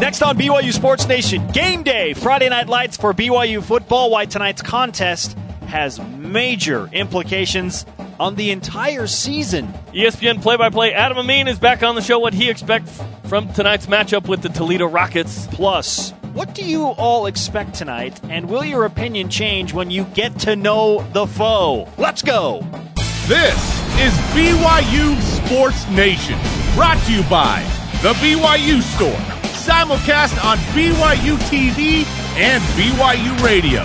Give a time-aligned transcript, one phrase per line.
[0.00, 4.10] Next on BYU Sports Nation, game day, Friday night lights for BYU football.
[4.10, 7.84] Why tonight's contest has major implications
[8.18, 9.66] on the entire season.
[9.92, 12.18] ESPN play-by-play Adam Amin is back on the show.
[12.18, 15.46] What he expects from tonight's matchup with the Toledo Rockets.
[15.48, 20.38] Plus, what do you all expect tonight, and will your opinion change when you get
[20.40, 21.86] to know the foe?
[21.98, 22.66] Let's go.
[23.26, 23.54] This
[24.00, 26.38] is BYU Sports Nation,
[26.74, 27.60] brought to you by
[28.00, 32.04] the BYU Store simulcast on BYU TV
[32.36, 33.82] and BYU Radio.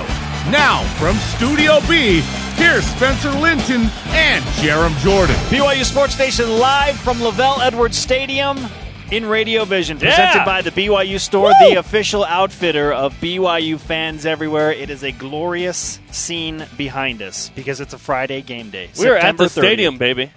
[0.49, 2.21] Now, from Studio B,
[2.55, 5.35] here's Spencer Linton and Jarom Jordan.
[5.49, 8.57] BYU Sports Station live from LaVell Edwards Stadium
[9.11, 10.45] in Radio Vision, presented Yeah.
[10.45, 11.69] by the BYU Store, Woo!
[11.69, 14.71] the official outfitter of BYU fans everywhere.
[14.71, 18.89] It is a glorious scene behind us because it's a Friday game day.
[18.97, 19.49] We're at the 30th.
[19.51, 20.31] stadium, baby.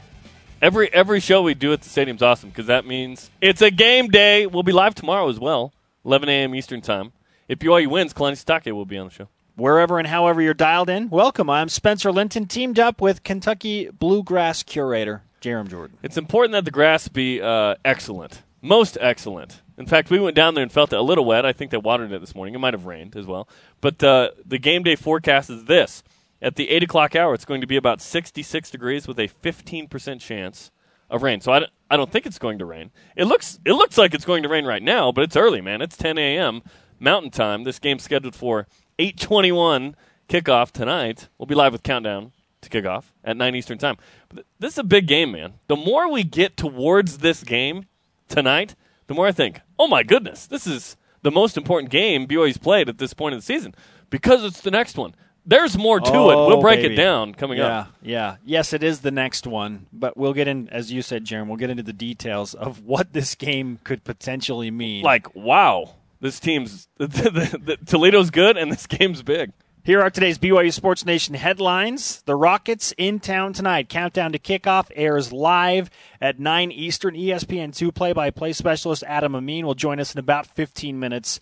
[0.61, 4.09] Every every show we do at the stadium's awesome because that means it's a game
[4.09, 4.45] day.
[4.45, 5.73] We'll be live tomorrow as well,
[6.05, 6.53] 11 a.m.
[6.53, 7.13] Eastern time.
[7.47, 9.29] If BYU wins, Kalani Sitake will be on the show.
[9.55, 11.49] Wherever and however you're dialed in, welcome.
[11.49, 15.97] I'm Spencer Linton, teamed up with Kentucky Bluegrass curator Jarom Jordan.
[16.03, 19.63] It's important that the grass be uh, excellent, most excellent.
[19.77, 21.47] In fact, we went down there and felt it a little wet.
[21.47, 22.57] I think they watered it this morning.
[22.57, 23.49] It might have rained as well.
[23.81, 26.03] But uh, the game day forecast is this:
[26.41, 29.89] at the eight o'clock hour, it's going to be about 66 degrees with a 15
[29.89, 30.71] percent chance
[31.11, 31.41] of rain.
[31.41, 32.91] So I don't, I don't think it's going to rain.
[33.17, 35.83] It looks it looks like it's going to rain right now, but it's early, man.
[35.83, 36.63] It's 10 a.m.
[37.01, 37.65] Mountain Time.
[37.65, 38.67] This game's scheduled for
[38.99, 39.95] 8:21
[40.29, 41.29] kickoff tonight.
[41.39, 43.97] We'll be live with countdown to kickoff at 9 Eastern Time.
[44.29, 45.55] But th- this is a big game, man.
[45.69, 47.87] The more we get towards this game
[48.29, 48.75] tonight,
[49.07, 52.89] the more I think, oh my goodness, this is the most important game BYU's played
[52.89, 53.75] at this point of the season
[54.11, 55.15] because it's the next one.
[55.49, 56.13] There's more to it.
[56.13, 56.93] We'll Oh, break baby.
[56.93, 57.95] it down coming yeah, up.
[58.03, 61.49] Yeah, Yes, it is the next one, but we'll get in, as you said, Jarom,
[61.49, 65.03] we'll get into the details of what this game could potentially mean.
[65.03, 69.53] Like, wow, this team's the, the, the, Toledo's good and this game's big.
[69.85, 72.21] Here are today's BYU Sports Nation headlines.
[72.27, 73.89] The Rockets in town tonight.
[73.89, 75.89] Countdown to kickoff airs live
[76.21, 77.17] at 9 Eastern.
[77.17, 81.41] E ESPN2 play by play specialist Adam Amin will join us in about 15 minutes.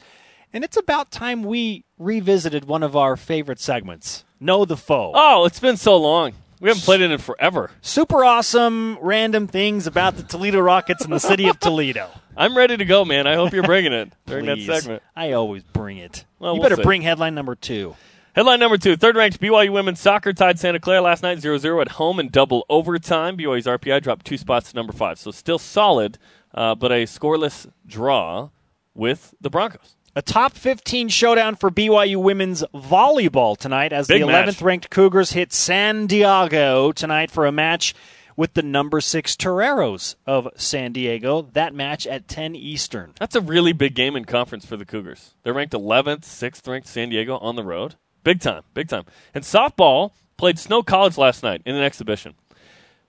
[0.56, 5.12] And it's about time we revisited one of our favorite segments Know the Foe.
[5.14, 6.32] Oh, it's been so long.
[6.60, 7.70] We haven't played in it in forever.
[7.82, 12.08] Super awesome, random things about the Toledo Rockets and the city of Toledo.
[12.38, 13.26] I'm ready to go, man.
[13.26, 14.66] I hope you're bringing it during Please.
[14.66, 15.02] that segment.
[15.14, 16.24] I always bring it.
[16.38, 16.84] Well, you we'll better see.
[16.84, 17.94] bring headline number two.
[18.34, 21.88] Headline number two: Third ranked BYU women's soccer tied Santa Clara last night 0-0 at
[21.88, 23.36] home in double overtime.
[23.36, 26.16] BYU's RPI dropped two spots to number five, so still solid,
[26.54, 28.48] uh, but a scoreless draw
[28.94, 29.95] with the Broncos.
[30.16, 34.48] A top 15 showdown for BYU women's volleyball tonight as Big the match.
[34.48, 37.94] 11th ranked Cougars hit San Diego tonight for a match
[38.34, 41.42] with the number 6 Toreros of San Diego.
[41.52, 43.12] That match at 10 Eastern.
[43.20, 45.34] That's a really big game in conference for the Cougars.
[45.42, 47.96] They're ranked 11th, 6th ranked San Diego on the road.
[48.24, 49.04] Big time, big time.
[49.34, 52.36] And softball played Snow College last night in an exhibition.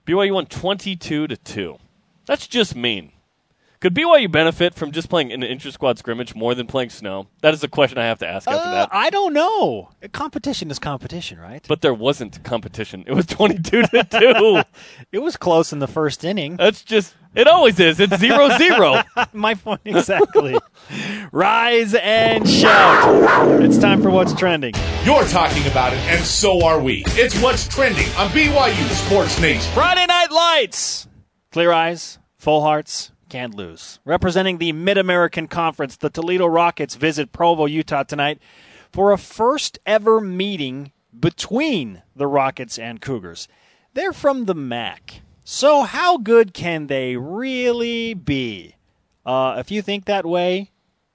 [0.06, 1.78] BYU won 22 to 2.
[2.26, 3.12] That's just mean.
[3.80, 7.28] Could BYU benefit from just playing an inter squad scrimmage more than playing snow?
[7.42, 8.88] That is a question I have to ask after Uh, that.
[8.90, 9.90] I don't know.
[10.10, 11.64] Competition is competition, right?
[11.68, 13.04] But there wasn't competition.
[13.06, 14.62] It was 22 to 2.
[15.12, 16.56] it was close in the first inning.
[16.56, 18.00] That's just, it always is.
[18.00, 19.02] It's 0 0.
[19.32, 20.58] My point exactly.
[21.30, 23.62] Rise and shout.
[23.62, 24.74] It's time for what's trending.
[25.04, 27.04] You're talking about it, and so are we.
[27.10, 29.72] It's what's trending on BYU Sports Nation.
[29.72, 31.06] Friday Night Lights.
[31.52, 34.00] Clear eyes, full hearts, can't lose.
[34.04, 38.40] Representing the Mid American Conference, the Toledo Rockets visit Provo, Utah tonight
[38.90, 43.48] for a first ever meeting between the Rockets and Cougars.
[43.94, 45.22] They're from the MAC.
[45.44, 48.76] So, how good can they really be?
[49.24, 50.70] Uh, if you think that way,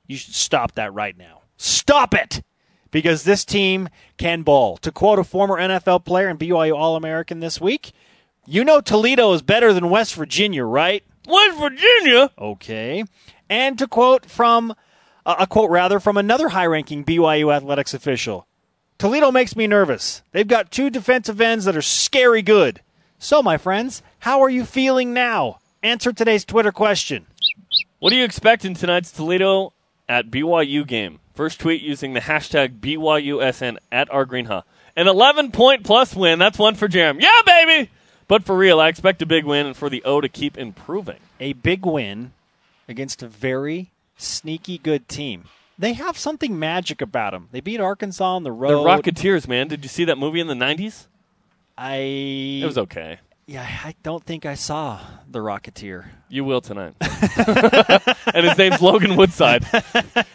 [0.07, 1.41] you should stop that right now.
[1.57, 2.44] Stop it!
[2.90, 4.78] Because this team can ball.
[4.78, 7.91] To quote a former NFL player and BYU All American this week,
[8.45, 11.03] you know Toledo is better than West Virginia, right?
[11.28, 12.32] West Virginia?
[12.38, 13.04] Okay.
[13.50, 14.74] And to quote from
[15.26, 18.48] uh, a quote rather from another high-ranking BYU athletics official,
[18.98, 20.22] Toledo makes me nervous.
[20.31, 22.81] They've got two defensive ends that are scary good.
[23.20, 25.60] So, my friends, how are you feeling now?
[25.81, 27.26] Answer today's Twitter question.
[28.00, 29.74] What do you expect in tonight's Toledo
[30.10, 31.19] at BYU game?
[31.34, 34.64] First tweet using the hashtag BYUSN at our Greenha.
[34.96, 36.38] An 11 point plus win.
[36.38, 37.19] That's one for Jam.
[37.19, 37.90] Yeah, baby!
[38.33, 41.19] But for real, I expect a big win and for the O to keep improving.
[41.39, 42.31] A big win
[42.88, 45.44] against a very sneaky good team.
[45.77, 47.50] They have something magic about them.
[47.51, 48.85] They beat Arkansas on the road.
[48.85, 48.89] The.
[48.89, 49.68] Rocketeers, man.
[49.68, 51.06] Did you see that movie in the 90s?
[51.77, 51.94] I
[52.63, 53.19] It was okay.
[53.54, 56.08] Yeah, I don't think I saw the Rocketeer.
[56.28, 56.96] You will tonight.
[58.34, 59.64] and his name's Logan Woodside.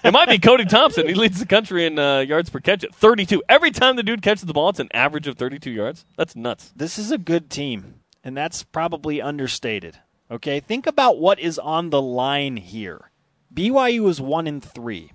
[0.05, 1.09] It might be Cody Thompson.
[1.09, 3.43] He leads the country in uh, yards per catch at 32.
[3.49, 6.05] Every time the dude catches the ball, it's an average of 32 yards.
[6.17, 6.73] That's nuts.
[6.76, 9.99] This is a good team, and that's probably understated.
[10.31, 13.11] Okay, think about what is on the line here.
[13.53, 15.11] BYU is one in three.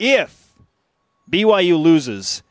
[0.00, 0.54] If
[1.30, 2.42] BYU loses,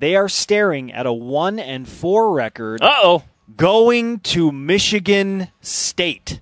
[0.00, 3.22] they are staring at a one and four record Uh oh.
[3.56, 6.40] Going to Michigan State.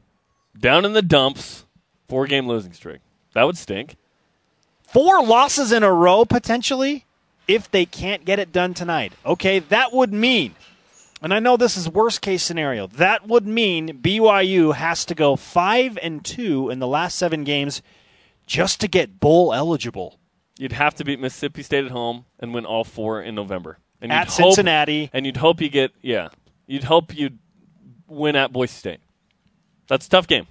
[0.58, 1.64] Down in the dumps,
[2.08, 3.00] four game losing streak.
[3.34, 3.96] That would stink.
[4.88, 7.06] Four losses in a row, potentially,
[7.46, 9.12] if they can't get it done tonight.
[9.24, 10.54] Okay, that would mean,
[11.22, 15.36] and I know this is worst case scenario, that would mean BYU has to go
[15.36, 17.82] 5 and 2 in the last seven games
[18.46, 20.18] just to get bowl eligible.
[20.58, 23.78] You'd have to beat Mississippi State at home and win all four in November.
[24.02, 25.08] And At hope- Cincinnati.
[25.12, 26.28] and you'd hope you get yeah.
[26.70, 27.40] You'd hope you'd
[28.06, 29.00] win at Boise State.
[29.88, 30.46] That's a tough game.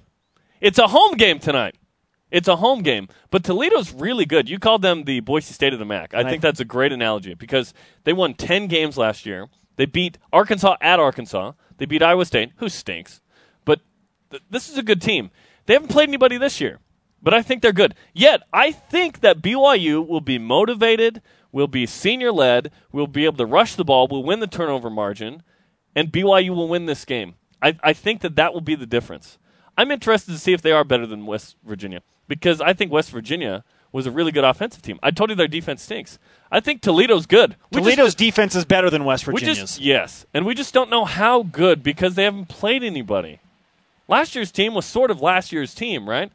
[0.60, 1.76] It's a home game tonight.
[2.30, 4.50] It's a home game, but Toledo's really good.
[4.50, 6.14] You called them the Boise State of the MAC.
[6.14, 7.74] I think that's a great analogy because
[8.04, 9.48] they won 10 games last year.
[9.78, 11.54] They beat Arkansas at Arkansas.
[11.78, 13.22] They beat Iowa State, who stinks.
[13.64, 13.80] But
[14.30, 15.32] th- this is a good team.
[15.68, 16.80] They haven't played anybody this year,
[17.24, 17.96] but I think they're good.
[18.14, 21.22] Yet, I think that BYU will be motivated,
[21.54, 24.90] will be senior led, will be able to rush the ball, will win the turnover
[24.90, 25.44] margin,
[25.96, 27.36] and BYU will win this game.
[27.62, 29.38] I, I think that that will be the difference.
[29.78, 33.12] I'm interested to see if they are better than West Virginia because I think West
[33.12, 35.00] Virginia was a really good offensive team.
[35.02, 36.20] I told you their defense stinks.
[36.52, 37.56] I think Toledo's good.
[37.72, 39.58] We just- Toledo's defense is better than West we Virginia's.
[39.58, 43.40] just yes, and we just don't know how good because they haven't played anybody.
[44.08, 46.32] Last year's team was sort of last year's team, right?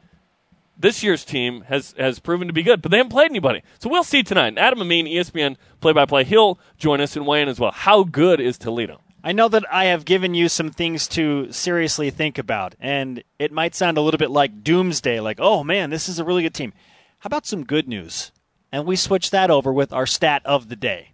[0.77, 3.61] This year's team has has proven to be good, but they haven't played anybody.
[3.79, 4.57] So we'll see tonight.
[4.57, 7.71] Adam Amin, ESPN play-by-play, he'll join us and weigh in as well.
[7.71, 8.99] How good is Toledo?
[9.25, 13.51] I know that I have given you some things to seriously think about, and it
[13.51, 16.53] might sound a little bit like doomsday, like, oh man, this is a really good
[16.53, 16.73] team.
[17.17, 18.31] How about some good news?
[18.71, 21.09] And we switch that over with our stat of the day.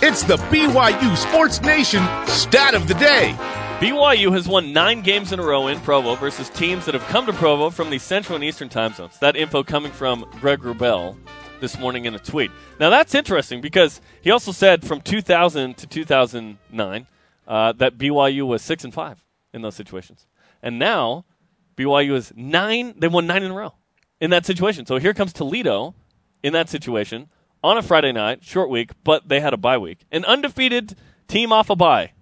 [0.00, 3.34] It's the BYU Sports Nation stat of the day.
[3.80, 7.26] BYU has won nine games in a row in Provo versus teams that have come
[7.26, 9.18] to Provo from the Central and Eastern time zones.
[9.18, 11.16] That info coming from Greg Wrubell
[11.60, 12.50] this morning in a tweet.
[12.78, 17.06] Now that's interesting because he also said from 2000 to 2009
[17.46, 19.22] uh, that BYU was six and five
[19.52, 20.26] in those situations,
[20.62, 21.24] and now
[21.76, 22.94] BYU is nine.
[22.98, 23.74] They won nine in a row
[24.20, 24.86] in that situation.
[24.86, 25.94] So here comes Toledo
[26.42, 27.28] in that situation
[27.62, 30.96] on a Friday night, short week, but they had a bye week, an undefeated
[31.28, 32.12] team off a bye.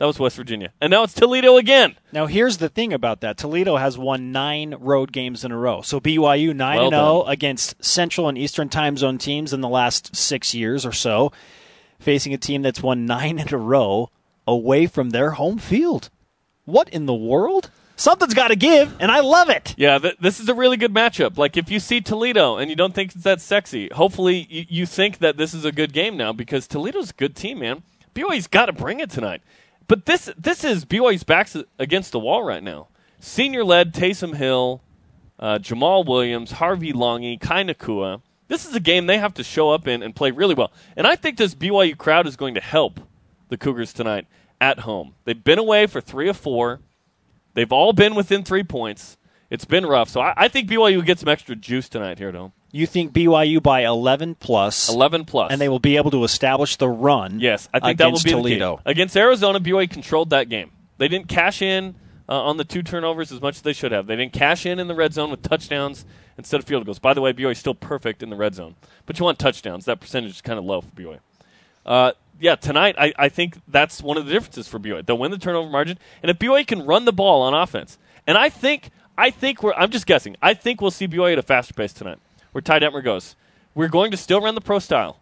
[0.00, 0.72] That was West Virginia.
[0.80, 1.94] And now it's Toledo again.
[2.10, 5.82] Now, here's the thing about that Toledo has won nine road games in a row.
[5.82, 9.68] So BYU 9 Well and 0 against Central and Eastern time zone teams in the
[9.68, 11.32] last six years or so,
[11.98, 14.08] facing a team that's won nine in a row
[14.46, 16.08] away from their home field.
[16.64, 17.70] What in the world?
[17.96, 19.74] Something's got to give, and I love it.
[19.76, 21.36] Yeah, th- this is a really good matchup.
[21.36, 24.86] Like, if you see Toledo and you don't think it's that sexy, hopefully you, you
[24.86, 27.82] think that this is a good game now because Toledo's a good team, man.
[28.14, 29.42] BYU's got to bring it tonight.
[29.90, 32.86] But this this is BYU's backs against the wall right now.
[33.18, 34.84] Senior led Taysom Hill,
[35.40, 38.22] uh, Jamaal Williams, Harvey Langi, Kai Nacua.
[38.46, 40.70] This is a game they have to show up in and play really well.
[40.96, 43.00] And I think this BYU crowd is going to help
[43.48, 44.28] the Cougars tonight
[44.60, 45.16] at home.
[45.24, 46.78] They've been away for three of four.
[47.54, 49.16] They've all been within three points.
[49.50, 50.08] It's been rough.
[50.08, 52.52] So I, I think BYU will get some extra juice tonight here at home.
[52.72, 55.50] You think BYU by 11 plus, 11 plus.
[55.50, 58.30] and they will be able to establish the run Yes, I think that will be
[58.30, 58.80] Toledo.
[58.86, 60.70] Against Arizona, BYU controlled that game.
[60.98, 61.94] They didn't cash in
[62.28, 64.06] uh, on the two turnovers as much as they should have.
[64.06, 66.04] They didn't cash in in the red zone with touchdowns
[66.38, 66.98] instead of field goals.
[67.00, 69.86] By the way, BYU is still perfect in the red zone, but you want touchdowns.
[69.86, 71.18] That percentage is kind of low for BYU.
[71.84, 75.04] Uh, yeah, tonight I, I think that's one of the differences for BYU.
[75.04, 78.38] They'll win the turnover margin, and if BYU can run the ball on offense, and
[78.38, 80.36] I think I think we're I'm just guessing.
[80.40, 82.18] I think we'll see BYU at a faster pace tonight.
[82.52, 83.36] Where Ty Detmer goes,
[83.74, 85.20] we're going to still run the pro style,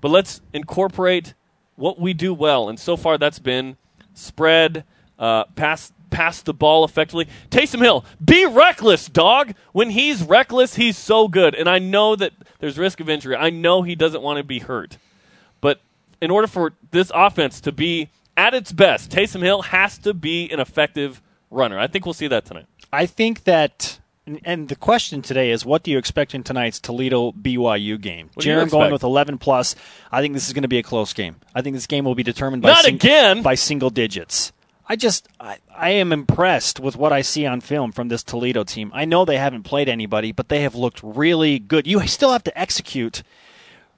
[0.00, 1.34] but let's incorporate
[1.76, 3.76] what we do well, and so far that's been
[4.14, 4.84] spread,
[5.18, 7.26] uh, pass pass the ball effectively.
[7.50, 9.54] Taysom Hill, be reckless, dog.
[9.72, 13.34] When he's reckless, he's so good, and I know that there's risk of injury.
[13.36, 14.98] I know he doesn't want to be hurt.
[15.60, 15.80] But
[16.20, 20.48] in order for this offense to be at its best, Taysom Hill has to be
[20.50, 21.78] an effective runner.
[21.78, 22.66] I think we'll see that tonight.
[22.92, 26.80] I think that, and- and the question today is, what do you expect in tonight's
[26.80, 28.30] Toledo BYU game?
[28.38, 29.74] Jarom going with 11 plus.
[30.10, 31.36] I think this is going to be a close game.
[31.54, 33.42] I think this game will be determined by Not again!
[33.42, 34.52] by single digits.
[34.86, 38.64] I just I, I am impressed with what I see on film from this Toledo
[38.64, 38.90] team.
[38.94, 41.86] I know they haven't played anybody, but they have looked really good.
[41.86, 43.22] You still have to execute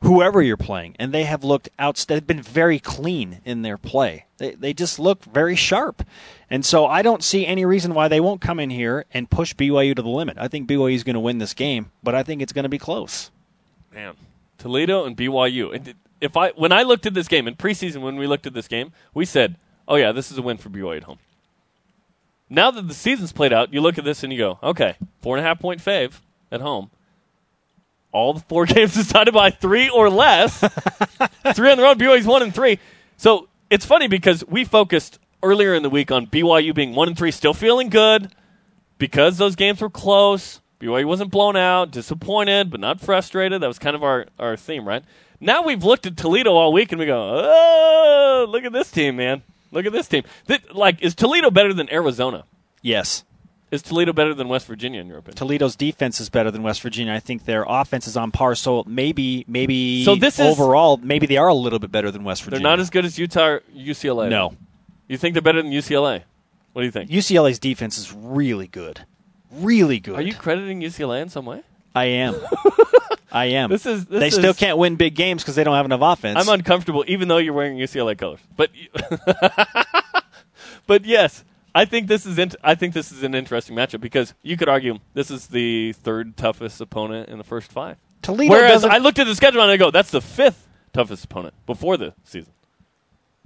[0.03, 2.05] whoever you're playing, and they have looked out.
[2.09, 4.26] They've been very clean in their play.
[4.38, 6.03] They they just look very sharp,
[6.50, 9.55] and so I don't see any reason why they won't come in here and push
[9.55, 10.37] BYU to the limit.
[10.38, 12.69] I think BYU is going to win this game, but I think it's going to
[12.69, 13.31] be close.
[13.93, 14.15] Man,
[14.59, 15.95] Toledo and BYU.
[16.21, 18.69] If I when I looked at this game in preseason, when we looked at this
[18.69, 19.57] game, we said,
[19.88, 21.19] "Oh yeah, this is a win for BYU at home."
[22.49, 25.37] Now that the season's played out, you look at this and you go, "Okay, four
[25.37, 26.91] and a half point fave at home."
[28.17, 30.59] All the four games decided by three or less.
[31.55, 31.99] three on the road.
[31.99, 32.79] BYU's one and three.
[33.19, 37.19] So it's funny because we focused earlier in the week on BYU being one and
[37.19, 38.33] three, still feeling good
[38.97, 40.63] because those games were close.
[40.81, 43.61] BYU wasn't blown out, disappointed, but not frustrated.
[43.61, 45.05] That was kind of our, our theme, right?
[45.39, 49.17] Now we've looked at Toledo all week and we go, oh, look at this team,
[49.17, 49.43] man.
[49.73, 50.25] Look at this team.
[50.49, 52.45] Th- like, is Toledo better than Arizona?
[52.81, 53.25] Yes.
[53.71, 55.37] Is Toledo better than West Virginia in your opinion?
[55.37, 57.13] Toledo's defense is better than West Virginia.
[57.13, 58.55] I think their offense is on par.
[58.55, 62.23] So maybe, maybe So this is- overall, maybe they are a little bit better than
[62.23, 62.63] West Virginia.
[62.63, 64.29] They're not as good as Utah or UCLA.
[64.31, 64.55] no.
[65.09, 66.23] You think they're better than UCLA?
[66.73, 67.11] What do you think?
[67.11, 69.01] UCLA's defense is really good,
[69.53, 70.17] really good.
[70.17, 71.63] Are you crediting UCLA in some way?
[71.95, 72.35] I am.
[73.33, 73.71] I am.
[73.71, 76.39] This is- this they still can't win big games because they don't have enough offense.
[76.41, 78.41] I'm uncomfortable, even though you're wearing UCLA colors.
[78.57, 78.71] But,
[80.87, 81.45] but yes,
[81.76, 82.38] I think this is.
[82.38, 85.92] Int- I think this is an interesting matchup because you could argue this is the
[85.92, 87.99] third toughest opponent in the first five.
[88.23, 88.83] Toledo Whereas.
[88.83, 92.14] I looked at the schedule and I go, that's the fifth toughest opponent before the
[92.25, 92.52] season.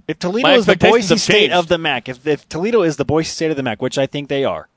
[0.07, 3.03] if Toledo my is the Boise State of the MAC, if, if Toledo is the
[3.03, 4.69] Boise State of the MAC, which I think they are,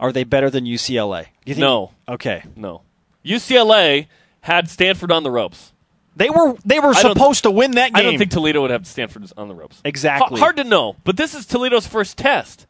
[0.00, 1.26] are they better than UCLA?
[1.44, 1.58] You think?
[1.58, 1.92] No.
[2.08, 2.44] Okay.
[2.56, 2.80] No,
[3.24, 4.06] UCLA
[4.40, 5.72] had Stanford on the ropes.
[6.16, 8.00] They were they were supposed to win that game.
[8.00, 9.82] I don't think Toledo would have Stanford on the ropes.
[9.84, 10.36] Exactly.
[10.36, 12.65] H- hard to know, but this is Toledo's first test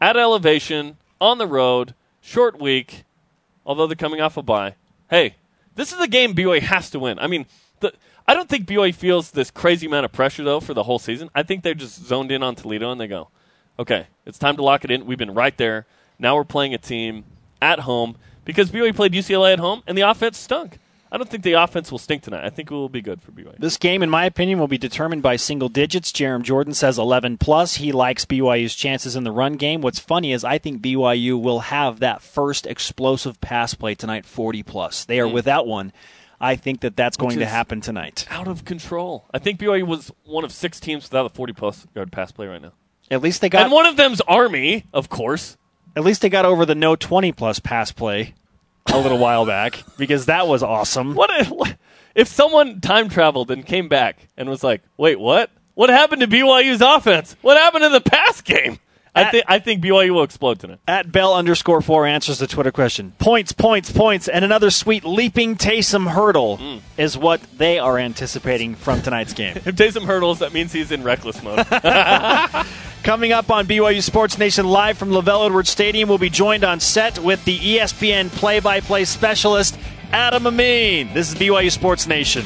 [0.00, 3.04] at elevation on the road, short week.
[3.66, 4.74] Although they're coming off a bye,
[5.10, 5.34] hey,
[5.74, 7.18] this is a game BYU has to win.
[7.18, 7.46] I mean,
[7.80, 7.92] the,
[8.26, 11.28] I don't think BYU feels this crazy amount of pressure though for the whole season.
[11.34, 13.28] I think they're just zoned in on Toledo and they go,
[13.78, 15.06] okay, it's time to lock it in.
[15.06, 15.86] We've been right there.
[16.18, 17.24] Now we're playing a team
[17.60, 20.78] at home because BYU played UCLA at home and the offense stunk.
[21.10, 22.44] I don't think the offense will stink tonight.
[22.44, 23.58] I think it will be good for BYU.
[23.58, 26.12] This game, in my opinion, will be determined by single digits.
[26.12, 27.76] Jarom Jordan says 11 plus.
[27.76, 29.80] He likes BYU's chances in the run game.
[29.80, 34.62] What's funny is I think BYU will have that first explosive pass play tonight, 40
[34.62, 35.04] plus.
[35.04, 35.34] They are hmm.
[35.34, 35.92] without one.
[36.40, 38.26] I think that that's going to happen tonight.
[38.30, 39.26] out of control.
[39.32, 42.46] I think BYU was one of six teams without a 40 plus yard pass play
[42.46, 42.72] right now.
[43.10, 45.56] At least they got and one of them's Army, of course.
[45.96, 48.34] at least they got over the no 20 plus pass play
[48.92, 51.14] a little while back because that was awesome.
[51.14, 51.76] What if,
[52.14, 55.50] if someone time traveled and came back and was like, "Wait, what?
[55.74, 57.36] What happened to BYU's offense?
[57.42, 58.78] What happened to the pass game?"
[59.26, 60.78] I think I think BYU will explode tonight.
[60.86, 63.12] At Bell underscore four answers the Twitter question.
[63.18, 66.80] Points, points, points, and another sweet leaping Taysom hurdle Mm.
[66.96, 69.56] is what they are anticipating from tonight's game.
[69.64, 71.66] If Taysom hurdles, that means he's in reckless mode.
[73.04, 76.80] Coming up on BYU Sports Nation live from LaVell Edwards Stadium, we'll be joined on
[76.80, 79.78] set with the ESPN play-by-play specialist
[80.12, 81.12] Adam Amin.
[81.14, 82.44] This is BYU Sports Nation.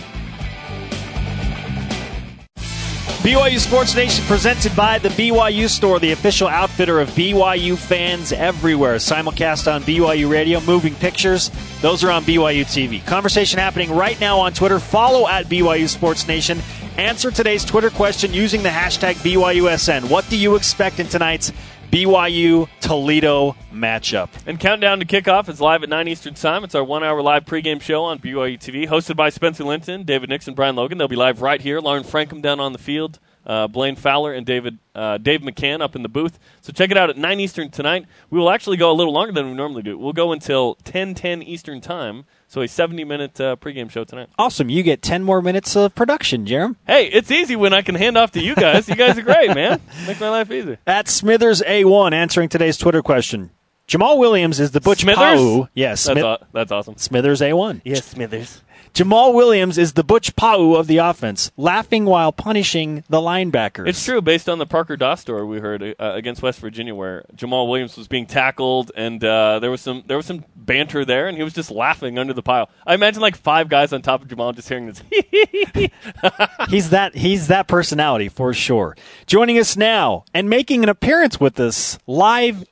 [3.22, 8.96] BYU Sports Nation presented by the BYU Store, the official outfitter of BYU fans everywhere.
[8.96, 11.52] Simulcast on BYU Radio, moving pictures.
[11.82, 13.04] Those are on BYU TV.
[13.06, 14.80] Conversation happening right now on Twitter.
[14.80, 16.60] Follow at BYU Sports Nation.
[16.96, 20.10] Answer today's Twitter question using the hashtag BYUSN.
[20.10, 21.52] What do you expect in tonight's
[21.92, 24.30] BYU Toledo matchup?
[24.46, 26.64] And countdown to kickoff is live at 9 Eastern Time.
[26.64, 30.30] It's our one hour live pregame show on BYU TV, hosted by Spencer Linton, David
[30.30, 30.96] Nixon, Brian Logan.
[30.96, 31.80] They'll be live right here.
[31.80, 35.94] Lauren Frankham down on the field, uh, Blaine Fowler, and David uh, Dave McCann up
[35.94, 36.38] in the booth.
[36.62, 38.06] So check it out at 9 Eastern tonight.
[38.30, 39.98] We will actually go a little longer than we normally do.
[39.98, 42.24] We'll go until 10 10 Eastern Time.
[42.52, 44.28] So a 70 minute uh, pregame show tonight.
[44.38, 44.68] Awesome.
[44.68, 46.76] You get 10 more minutes of production, Jarom.
[46.86, 48.86] Hey, it's easy when I can hand off to you guys.
[48.90, 49.80] You guys are great, man.
[50.06, 50.76] Make my life easy.
[50.86, 53.52] At Smithers A1 answering today's Twitter question.
[53.88, 55.40] Jamaal Williams is the Butch Smithers?
[55.40, 55.68] Pau'u.
[55.72, 56.98] Yes, That's, Smith- aw- that's awesome.
[56.98, 57.80] Smithers A1.
[57.86, 58.60] Yes, Smithers.
[58.94, 63.88] Jamaal Williams is the Butch Pau'u of the offense, laughing while punishing the linebackers.
[63.88, 67.24] It's true, based on the Parker Doss story we heard uh, against West Virginia, where
[67.34, 71.26] Jamaal Williams was being tackled, and uh, there was some there was some banter there,
[71.26, 72.68] and he was just laughing under the pile.
[72.86, 75.02] I imagine like five guys on top of Jamaal just hearing this.
[76.68, 78.96] He's that he's that personality for sure.
[79.26, 82.64] Joining us now and making an appearance with us live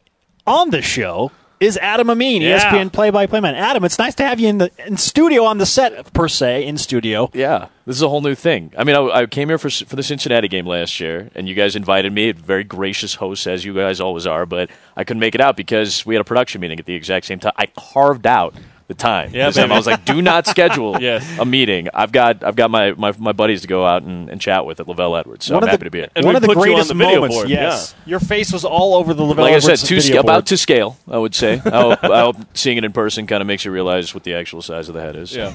[0.46, 2.58] on the show is Adam Amin, Yeah.
[2.58, 3.54] ESPN play-by-play man.
[3.54, 6.64] Adam, it's nice to have you in the in studio on the set per se
[6.66, 7.30] in studio.
[7.34, 8.72] Yeah, this is a whole new thing.
[8.78, 11.54] I mean, I, I came here for for the Cincinnati game last year, and you
[11.54, 12.32] guys invited me.
[12.32, 14.46] Very gracious hosts, as you guys always are.
[14.46, 17.26] But I couldn't make it out because we had a production meeting at the exact
[17.26, 17.52] same time.
[17.56, 18.54] I carved out
[18.90, 19.30] the time.
[19.32, 19.70] Yeah, This time.
[19.70, 21.24] I was like, do not schedule Yes.
[21.38, 21.88] a meeting.
[21.94, 24.80] I've got I've got my, my, my buddies to go out and, and chat with
[24.80, 25.46] at LaVell Edwards.
[25.46, 26.08] So One I'm happy the- to be here.
[26.16, 27.36] And One of the put you on greatest the moments.
[27.36, 29.64] board, Yes, your face was all over the LaVell Edwards.
[29.64, 30.46] Like I said, to, video about board.
[30.46, 31.54] to scale, I would say.
[31.64, 34.34] I hope, I hope seeing it in person kind of makes you realize what the
[34.34, 35.34] actual size of the head is.
[35.34, 35.54] Yeah.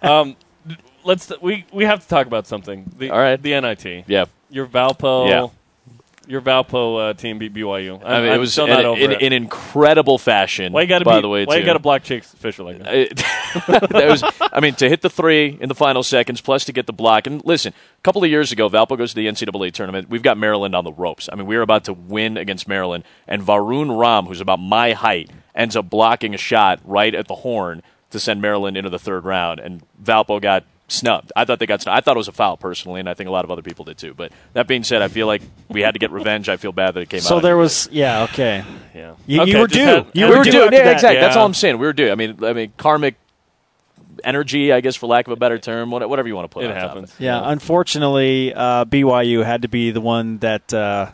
[0.02, 0.36] um,
[1.04, 2.90] let's we we have to talk about something.
[2.96, 3.42] The, All right.
[3.42, 4.04] The NIT.
[4.06, 4.26] Yeah.
[4.50, 5.28] Your Valpo.
[5.28, 5.48] Yeah.
[6.30, 7.96] Your Valpo uh, team beat BYU.
[7.96, 9.20] I'm, I mean, it was in, not over in, it.
[9.20, 10.72] in incredible fashion.
[10.72, 12.62] why you got to by beat, the way, Why you got to block Chase Fisher
[12.62, 13.16] like that?
[13.90, 16.86] That was, I mean, to hit the three in the final seconds, plus to get
[16.86, 17.26] the block.
[17.26, 20.08] And listen, a couple of years ago, Valpo goes to the NCAA tournament.
[20.08, 21.28] We've got Maryland on the ropes.
[21.32, 24.92] I mean, we were about to win against Maryland, and Varun Ram, who's about my
[24.92, 28.98] height, ends up blocking a shot right at the horn to send Maryland into the
[28.98, 31.32] third round, and Valpo got snubbed.
[31.36, 31.96] I thought they got snubbed.
[31.96, 33.84] I thought it was a foul personally, and I think a lot of other people
[33.84, 34.14] did too.
[34.14, 36.48] But that being said, I feel like we had to get revenge.
[36.48, 37.24] I feel bad that it came out.
[37.24, 37.62] so there anyway.
[37.62, 38.64] was, yeah, okay.
[38.94, 39.14] yeah.
[39.26, 39.84] You, Okay, you were due.
[39.84, 40.50] had- you we were were due.
[40.52, 40.58] due.
[40.64, 40.92] Yeah, that.
[40.94, 41.20] exactly.
[41.20, 41.78] That's all I'm saying.
[41.78, 42.10] We were due.
[42.10, 43.14] I mean, I mean, karmic
[44.24, 46.64] energy, I guess, for lack of a better term, whatever you want to put.
[46.64, 47.14] It on top of happens.
[47.18, 47.24] it.
[47.24, 51.10] Yeah, unfortunately, uh, BYU had to be the one that uh,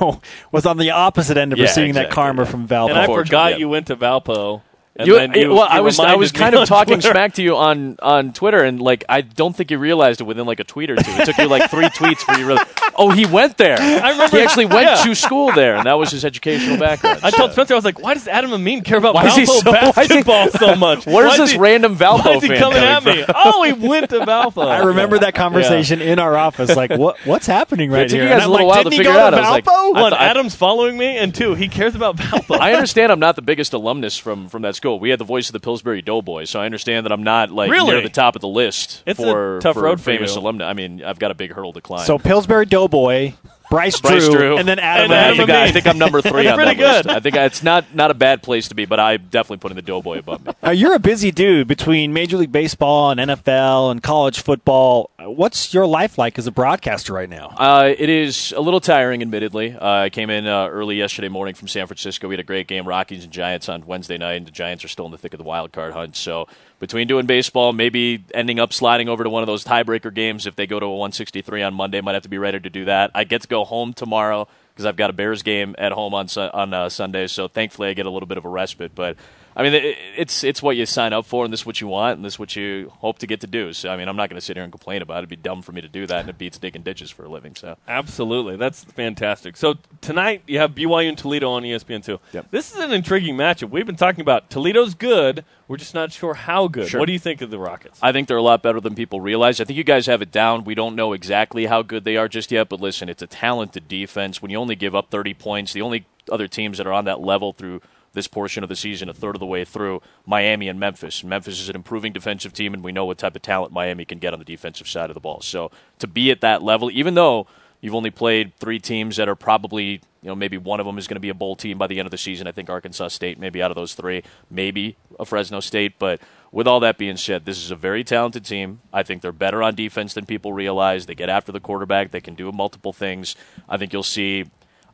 [0.52, 2.48] was on the opposite end of Yeah, receiving that karma yeah.
[2.50, 2.90] from Valpo.
[2.90, 3.58] And I forgot yeah.
[3.58, 4.62] you went to Valpo.
[4.98, 7.10] And You, then you, well, you I was I was kind of talking Twitter.
[7.12, 10.44] smack to you on on Twitter, and like I don't think you realized it within
[10.44, 11.10] like a tweet or two.
[11.12, 12.62] It took you like three tweets for you really.
[13.00, 13.76] Oh, he went there.
[13.80, 15.04] I remember- he actually went yeah.
[15.04, 17.20] to school there, and that was his educational background.
[17.22, 19.46] I So- told Spencer, I was like, why does Adam Amin care about Why Valpo
[19.46, 21.06] so- why he- basketball so much?
[21.06, 23.24] Where's this he- random Valpo Why is he fan coming at coming me?
[23.32, 24.66] Oh, he went to Valpo.
[24.66, 26.74] I remember that conversation in our office.
[26.74, 28.22] Like, what what's happening right It took here?
[28.24, 29.30] you guys And a I'm little like, while to didn't he figure go out.
[29.30, 29.96] to I was like, Valpo?
[29.96, 32.58] I One, Adam's following me, and two, he cares about Valpo.
[32.58, 34.87] I understand I'm not the biggest alumnus from, from that school.
[34.96, 37.70] We had the voice of the Pillsbury Doughboy, so I understand that I'm not like
[37.70, 37.92] Really?
[37.92, 40.40] near the top of the list It's a for, tough for road famous you.
[40.40, 40.68] alumni.
[40.68, 42.04] I mean, I've got a big hurdle to climb.
[42.06, 43.32] So Pillsbury Doughboy,
[43.70, 44.56] Bryce, Bryce Drew, Drew.
[44.58, 45.04] and then Adam.
[45.04, 45.46] And I Adam Amin.
[45.46, 47.08] think, I, I think I'm number three on that pretty list.
[47.08, 49.82] I think it's not not a bad place to be, but I'm definitely putting the
[49.82, 50.52] Doughboy above me.
[50.64, 55.10] Uh, you're a busy dude between Major League Baseball and NFL and college football.
[55.20, 57.48] What's your life like as a broadcaster right now?
[57.56, 59.74] Uh, it is a little tiring, admittedly.
[59.74, 62.28] Uh, I came in uh, early yesterday morning from San Francisco.
[62.28, 64.88] We had a great game, Rockies and Giants, on Wednesday night, and the Giants are
[64.88, 66.16] still in the thick of the wild card hunt.
[66.16, 66.48] So
[66.78, 70.54] between doing baseball, maybe ending up sliding over to one of those tiebreaker games if
[70.54, 73.10] they go to a 163 on Monday, might have to be ready to do that.
[73.14, 76.28] I get to go home tomorrow because I've got a Bears game at home on
[76.36, 77.26] on uh, Sunday.
[77.26, 78.94] So thankfully, I get a little bit of a respite.
[78.94, 79.16] But
[79.58, 81.88] I mean, it, it's it's what you sign up for, and this is what you
[81.88, 83.72] want, and this is what you hope to get to do.
[83.72, 85.18] So I mean, I'm not going to sit here and complain about it.
[85.18, 87.28] It'd be dumb for me to do that, and it beats digging ditches for a
[87.28, 87.56] living.
[87.56, 87.76] So.
[87.88, 89.56] Absolutely, that's fantastic.
[89.56, 92.20] So tonight you have BYU and Toledo on ESPN two.
[92.32, 92.52] Yep.
[92.52, 93.70] This is an intriguing matchup.
[93.70, 95.44] We've been talking about Toledo's good.
[95.66, 96.88] We're just not sure how good.
[96.88, 97.00] Sure.
[97.00, 97.98] What do you think of the Rockets?
[98.00, 99.60] I think they're a lot better than people realize.
[99.60, 100.62] I think you guys have it down.
[100.64, 103.88] We don't know exactly how good they are just yet, but listen, it's a talented
[103.88, 104.40] defense.
[104.40, 107.20] When you only give up 30 points, the only other teams that are on that
[107.20, 107.80] level through
[108.18, 111.22] this portion of the season, a third of the way through, Miami and Memphis.
[111.22, 114.18] Memphis is an improving defensive team, and we know what type of talent Miami can
[114.18, 115.40] get on the defensive side of the ball.
[115.40, 117.46] So to be at that level, even though
[117.80, 121.06] you've only played three teams that are probably, you know, maybe one of them is
[121.06, 122.48] going to be a bowl team by the end of the season.
[122.48, 125.94] I think Arkansas State, maybe out of those three, maybe a Fresno State.
[126.00, 128.80] But with all that being said, this is a very talented team.
[128.92, 131.06] I think they're better on defense than people realize.
[131.06, 132.10] They get after the quarterback.
[132.10, 133.36] They can do multiple things.
[133.68, 134.46] I think you'll see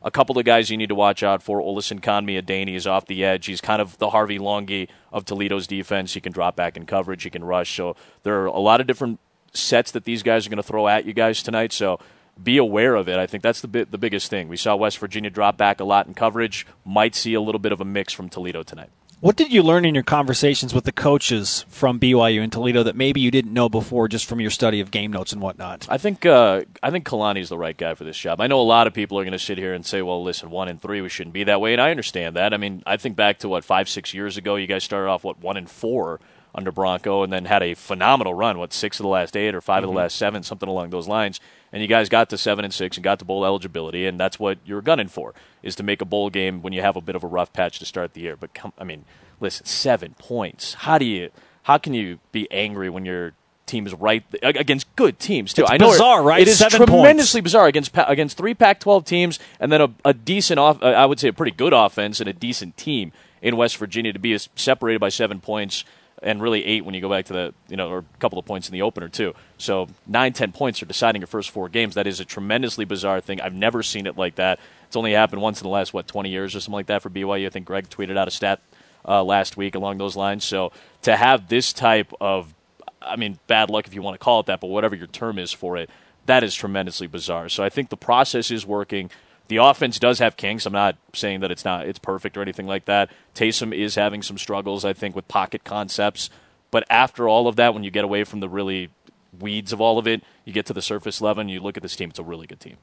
[0.05, 1.59] a couple of guys you need to watch out for.
[1.59, 3.47] Olasunkanmi Adeniyi is off the edge.
[3.47, 6.13] He's kind of the Harvey Langi of Toledo's defense.
[6.13, 7.23] He can drop back in coverage.
[7.23, 7.75] He can rush.
[7.75, 9.19] So there are a lot of different
[9.51, 11.73] sets that these guys are going to throw at you guys tonight.
[11.73, 11.99] So
[12.41, 13.17] be aware of it.
[13.17, 14.47] I think that's the bi- the biggest thing.
[14.47, 16.67] We saw West Virginia drop back a lot in coverage.
[16.85, 18.91] Might see a little bit of a mix from Toledo tonight.
[19.21, 22.97] What did you learn in your conversations with the coaches from BYU and Toledo that
[22.97, 25.87] maybe you didn't know before just from your study of game notes and whatnot?
[25.89, 28.41] I think uh, I think Kalani's the right guy for this job.
[28.41, 30.51] I know a lot of people are going to sit here and say, "Well, listen,
[30.51, 32.53] one and three, we shouldn't be that way," and I understand that.
[32.53, 35.23] I mean, I think back to what five, six years ago, you guys started off
[35.23, 36.19] what one and four
[36.55, 38.57] under Bronco, and then had a phenomenal run.
[38.57, 41.07] What six of the last eight or 5 of the last seven, something along those
[41.07, 41.39] lines.
[41.73, 44.39] And you guys got to seven and six and got to bowl eligibility, and that's
[44.39, 47.15] what you're gunning for is to make a bowl game when you have a bit
[47.15, 48.35] of a rough patch to start the year.
[48.37, 49.03] But come, I mean,
[49.41, 50.75] listen, seven points.
[50.75, 51.29] How do you?
[51.63, 53.33] How can you be angry when your
[53.65, 55.63] team is right against good teams too?
[55.63, 56.41] It's I know it- bizarre, right?
[56.43, 56.91] It is Seven points.
[56.91, 60.81] tremendously bizarre against against three Pac-12 teams, and then a, a decent off.
[60.81, 64.13] Uh, I would say a pretty good offense and a decent team in West Virginia
[64.13, 65.83] to be separated by seven points
[66.25, 68.45] and really eight when you go back to the you know or a couple of
[68.45, 69.33] points in the opener too.
[69.57, 71.95] So nine ten points are deciding your first four games.
[71.95, 73.39] That is a tremendously bizarre thing.
[73.39, 74.59] I've never seen it like that.
[74.87, 77.09] It's only happened once in the last what twenty years or something like that for
[77.09, 77.45] BYU.
[77.45, 78.59] I think Greg tweeted out a stat
[79.07, 80.43] uh, last week along those lines.
[80.43, 80.71] So
[81.03, 82.53] to have this type of
[83.01, 85.37] I mean, bad luck if you want to call it that, but whatever your term
[85.37, 85.89] is for it,
[86.25, 87.49] that is tremendously bizarre.
[87.49, 89.11] So I think the process is working.
[89.47, 90.65] The offense does have kinks.
[90.65, 93.11] I'm not saying that it's not it's perfect or anything like that.
[93.35, 96.29] Taysom is having some struggles, I think, with pocket concepts.
[96.71, 98.89] But after all of that, when you get away from the really
[99.39, 101.83] weeds of all of it, you get to the surface level and you look at
[101.83, 102.09] this team.
[102.09, 102.77] It's a really good team.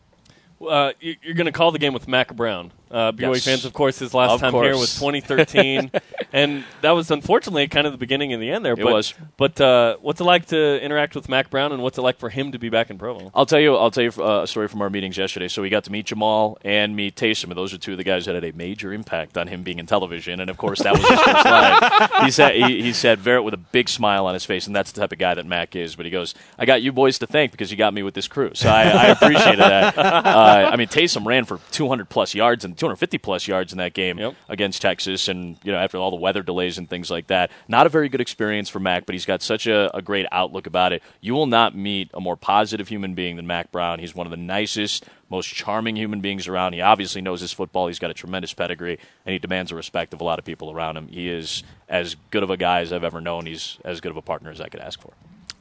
[0.66, 2.72] Uh, you- you're going to call the game with Mack Brown.
[2.92, 3.44] Uh, BYU Yes.
[3.44, 5.90] fans, of course, his last Of time here was 2013,
[6.32, 8.74] and that was unfortunately kind of the beginning and the end there.
[8.74, 9.14] It but, was.
[9.38, 12.28] But uh, what's it like to interact with Mack Brown, and what's it like for
[12.28, 13.30] him to be back in Provo?
[13.34, 13.74] I'll tell you.
[13.76, 15.48] I'll tell you uh, a story from our meetings yesterday.
[15.48, 18.04] So we got to meet Jamaal and meet Taysom, and those are two of the
[18.04, 20.40] guys that had a major impact on him being in television.
[20.40, 21.44] And of course, that was his first
[22.12, 22.24] line.
[22.26, 24.92] He said he, he said Verrett with a big smile on his face, and that's
[24.92, 25.96] the type of guy that Mack is.
[25.96, 28.28] But he goes, "I got you boys to thank because you got me with this
[28.28, 29.94] crew." So I, I appreciated that.
[30.22, 33.94] Uh, I mean, Taysom ran for 200 plus yards and 250 plus yards in that
[33.94, 34.34] game Yep.
[34.48, 37.50] against Texas, and you know after all the weather delays and things like that.
[37.68, 40.66] Not a very good experience for Mack, but he's got such a, a great outlook
[40.66, 41.02] about it.
[41.20, 44.00] You will not meet a more positive human being than Mack Brown.
[44.00, 46.72] He's one of the nicest, most charming human beings around.
[46.72, 47.86] He obviously knows his football.
[47.86, 50.70] He's got a tremendous pedigree, and he demands the respect of a lot of people
[50.72, 51.06] around him.
[51.08, 53.46] He is as good of a guy as I've ever known.
[53.46, 55.12] He's as good of a partner as I could ask for.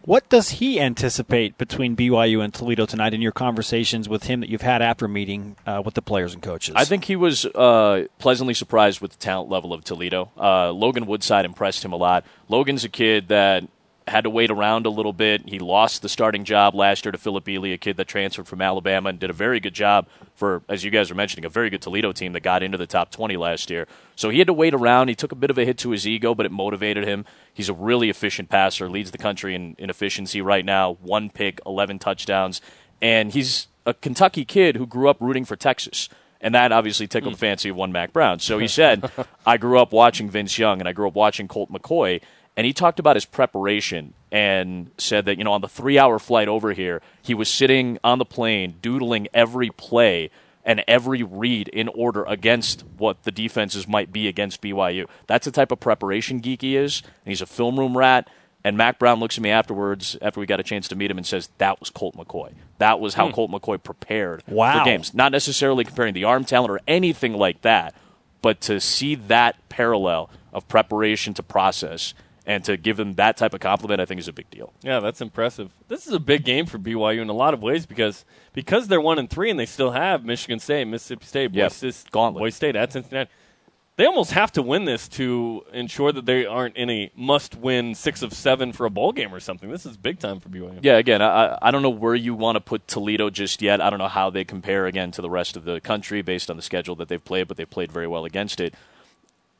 [0.03, 4.49] What does he anticipate between BYU and Toledo tonight in your conversations with him that
[4.49, 6.73] you've had after meeting uh, with the players and coaches?
[6.75, 10.31] I think he was uh, pleasantly surprised with the talent level of Toledo.
[10.35, 12.25] Uh, Logan Woodside impressed him a lot.
[12.49, 13.63] Logan's a kid that
[14.11, 15.47] had to wait around a little bit.
[15.47, 18.61] He lost the starting job last year to Phillip Ely, a kid that transferred from
[18.61, 21.69] Alabama and did a very good job for, as you guys were mentioning, a very
[21.69, 23.87] good Toledo team that got into the top 20 last year.
[24.15, 25.07] So he had to wait around.
[25.07, 27.25] He took a bit of a hit to his ego, but it motivated him.
[27.53, 30.97] He's a really efficient passer, leads the country in, in efficiency right now.
[31.01, 32.61] One pick, 11 touchdowns.
[33.01, 36.09] And he's a Kentucky kid who grew up rooting for Texas.
[36.39, 37.35] And that obviously tickled hmm.
[37.35, 38.39] the fancy of one Mack Brown.
[38.39, 39.09] So he said,
[39.45, 42.21] I grew up watching Vince Young and I grew up watching Colt McCoy.
[42.57, 46.19] And he talked about his preparation and said that, you know, on the three hour
[46.19, 50.29] flight over here, he was sitting on the plane doodling every play
[50.63, 55.07] and every read in order against what the defenses might be against BYU.
[55.27, 57.01] That's the type of preparation geek he is.
[57.25, 58.29] And he's a film room rat.
[58.63, 61.17] And Mack Brown looks at me afterwards, after we got a chance to meet him,
[61.17, 62.53] and says, That was Colt McCoy.
[62.77, 63.33] That was how hmm.
[63.33, 64.79] Colt McCoy prepared Wow.
[64.79, 65.15] for games.
[65.15, 67.95] Not necessarily comparing the arm talent or anything like that,
[68.43, 72.13] but to see that parallel of preparation to process
[72.45, 74.73] and to give them that type of compliment, I think is a big deal.
[74.81, 75.71] Yeah, that's impressive.
[75.87, 79.01] This is a big game for BYU in a lot of ways because because they're
[79.01, 81.69] one and three and they still have Michigan State, Mississippi State, Yep.
[81.71, 82.41] Boise, State- Gauntlet.
[82.41, 83.29] Boise State at Cincinnati.
[83.97, 88.21] They almost have to win this to ensure that they aren't in a must-win six
[88.23, 89.69] of seven for a bowl game or something.
[89.69, 90.79] This is big time for BYU.
[90.81, 93.79] Yeah, again, I, I don't know where you want to put Toledo just yet.
[93.81, 96.55] I don't know how they compare again to the rest of the country based on
[96.55, 98.73] the schedule that they've played, but they've played very well against it.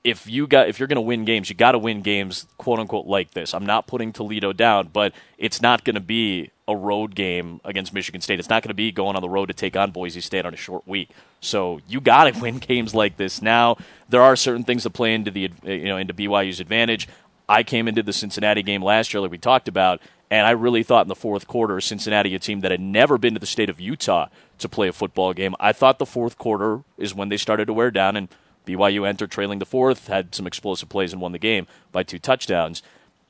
[0.04, 2.80] If you got if you're going to win games, you got to win games quote
[2.80, 3.54] unquote like this.
[3.54, 7.94] I'm not putting Toledo down, but it's not going to be a road game against
[7.94, 8.40] Michigan State.
[8.40, 10.54] It's not going to be going on the road to take on Boise State on
[10.54, 11.10] a short week.
[11.40, 13.78] So you got to win games like this now.
[14.10, 17.08] There are certain things that play into the you know into BYU's advantage.
[17.48, 20.84] I came into the Cincinnati game last year, like we talked about, and I really
[20.84, 23.70] thought in the fourth quarter, Cincinnati, a team that had never been to the state
[23.70, 24.28] of Utah
[24.60, 27.74] to play a football game, I thought the fourth quarter is when they started to
[27.74, 28.30] wear down, and
[28.66, 32.20] BYU entered trailing the fourth, had some explosive plays, and won the game by two
[32.20, 32.84] touchdowns.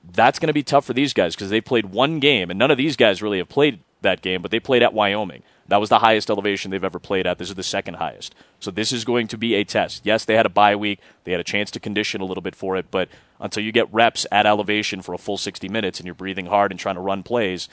[0.04, 2.72] That's going to be tough for these guys because they played one game, and none
[2.72, 5.44] of these guys really have played that game, but they played at Wyoming.
[5.68, 7.38] That was the highest elevation they've ever played at.
[7.38, 8.36] This is the second highest.
[8.60, 10.06] So this is going to be a test.
[10.06, 11.00] Yes, they had a bye week.
[11.24, 13.92] They had a chance to condition a little bit for it, but until you get
[13.94, 17.02] reps at elevation for a full 60 minutes and you're breathing hard and trying to
[17.02, 17.70] run plays,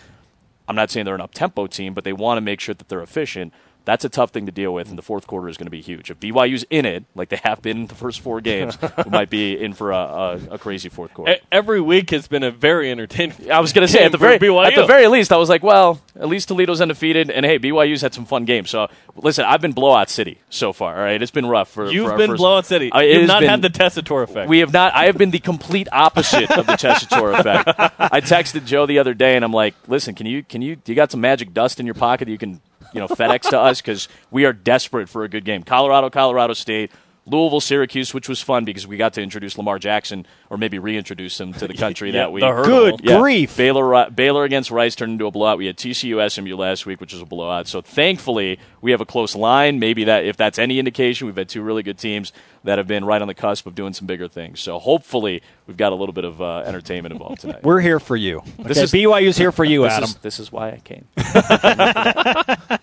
[0.69, 2.89] I'm not saying they're an up tempo team, but they want to make sure that
[2.89, 3.53] they're efficient.
[3.89, 5.81] That's a tough thing to deal with, and the fourth quarter is going to be
[5.81, 6.11] huge.
[6.11, 9.59] If BYU's in it, like they have been the first four games, we might be
[9.59, 11.37] in for a, a, a crazy fourth quarter.
[11.51, 13.51] Every week has been a very entertaining.
[13.51, 14.67] I was going to say at the very BYU.
[14.67, 18.03] at the very least, I was like, well, at least Toledo's undefeated, and hey, BYU's
[18.03, 18.69] had some fun games.
[18.69, 20.95] So listen, I've been blowout city so far.
[20.95, 21.91] All right, it's been rough for.
[21.91, 22.93] You've for our been first- blowout city.
[22.93, 24.51] Uh, you've not been- had the Tessitore effect.
[24.51, 24.95] We have not.
[24.95, 27.69] I have been the complete opposite of the Tessitore effect.
[27.99, 30.93] I texted Joe the other day, and I'm like, "Listen, can you can you do
[30.93, 32.61] you got some magic dust in your pocket that you can
[32.93, 35.63] you know FedEx to us because we are desperate for a good game.
[35.63, 36.91] Colorado, Colorado State.
[37.31, 41.39] Louisville, Syracuse, which was fun because we got to introduce Lamar Jackson, or maybe reintroduce
[41.39, 42.41] him to the country Yeah, that week.
[42.43, 42.63] the.
[42.65, 43.21] Good Yeah.
[43.21, 43.55] grief.
[43.55, 45.59] Baylor Baylor against Rice turned into a blowout.
[45.59, 47.69] We had TCU SMU last week, which was a blowout.
[47.69, 49.79] So thankfully, we have a close line.
[49.79, 52.33] Maybe that if that's any indication, we've had two really good teams
[52.65, 54.61] that have been right on the cusp of doing some bigger things.
[54.61, 57.63] So hopefully, we've got a little bit of uh, entertainment involved tonight.
[57.63, 58.43] We're here for you.
[58.59, 60.05] This is- BYU's here for you, this Adam.
[60.05, 61.07] is this is why I came.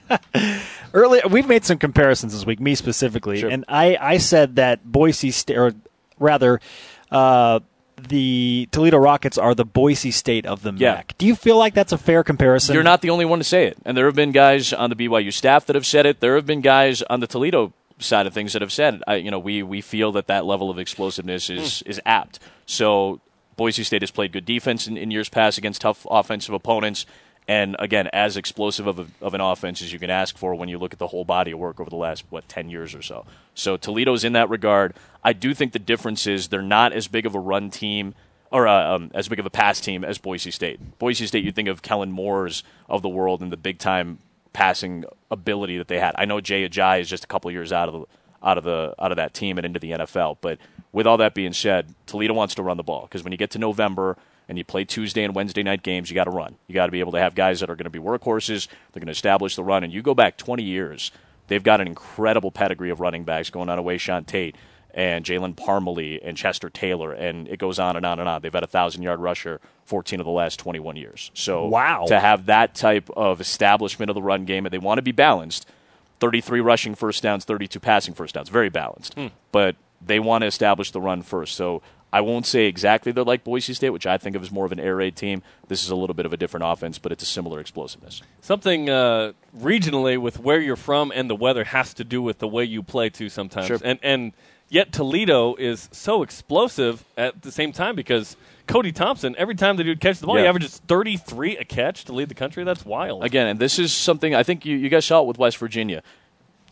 [0.93, 3.49] Early, we've made some comparisons this week, me specifically, Sure.
[3.49, 5.73] and I, I said that Boise State, or
[6.19, 6.61] rather,
[7.11, 7.59] uh,
[8.07, 10.95] the Toledo Rockets are the Boise State of the Yeah.
[10.95, 11.17] MAC.
[11.17, 12.73] Do you feel like that's a fair comparison?
[12.75, 13.77] You're not the only one to say it.
[13.85, 16.19] And there have been guys on the BYU staff that have said it.
[16.21, 19.31] There have been guys on the Toledo side of things that have said, I, you
[19.31, 22.39] know, we, we feel that that level of explosiveness is, is apt.
[22.65, 23.21] So
[23.55, 27.05] Boise State has played good defense in, in years past against tough offensive opponents.
[27.47, 30.67] And again, as explosive of, a, of an offense as you can ask for when
[30.67, 33.01] you look at the whole body of work over the last, what, 10 years or
[33.01, 33.25] so.
[33.53, 34.95] So Toledo's in that regard.
[35.23, 38.15] I do think the difference is they're not as big of a run team
[38.51, 40.97] or uh, um, as big of a pass team as Boise State.
[40.97, 44.19] Boise State, you think of Kellen Moore's of the world and the big time
[44.55, 46.15] passing ability that they had.
[46.17, 48.05] I know Jay Ajayi is just a couple years out of the
[48.41, 50.37] out of the out of that team and into the NFL.
[50.39, 50.59] But
[50.93, 53.51] with all that being said, Toledo wants to run the ball because when you get
[53.51, 56.55] to November and you play Tuesday and Wednesday night games, you got to run.
[56.67, 58.69] You got to be able to have guys that are going to be workhorses.
[58.93, 59.83] They're going to establish the run.
[59.83, 61.11] And you go back 20 years,
[61.47, 64.55] they've got an incredible pedigree of running backs going on away Sean Tate
[64.95, 68.41] and Jalen Parmele and Chester Taylor, and it goes on and on and on.
[68.41, 71.29] They've had a thousand yard rusher 14 of the last 21 years.
[71.35, 72.05] So Wow.
[72.07, 75.11] to have that type of establishment of the run game, and they want to be
[75.11, 75.67] balanced.
[76.21, 79.15] 33 rushing first downs, 32 passing first downs, very balanced.
[79.51, 81.55] But they want to establish the run first.
[81.55, 81.81] So
[82.13, 84.71] I won't say exactly they're like Boise State, which I think of as more of
[84.71, 85.43] an air raid team.
[85.67, 88.21] This is a little bit of a different offense, but it's a similar explosiveness.
[88.39, 92.47] Something uh, regionally with where you're from and the weather has to do with the
[92.47, 93.67] way you play too sometimes.
[93.67, 93.79] Sure.
[93.83, 94.31] And and
[94.69, 98.35] yet Toledo is so explosive at the same time because
[98.67, 102.13] Cody Thompson, every time the dude catches the ball, he averages 33 a catch to
[102.13, 102.63] lead the country.
[102.63, 103.23] That's wild.
[103.23, 106.01] Again, and this is something I think you, you guys saw it with West Virginia.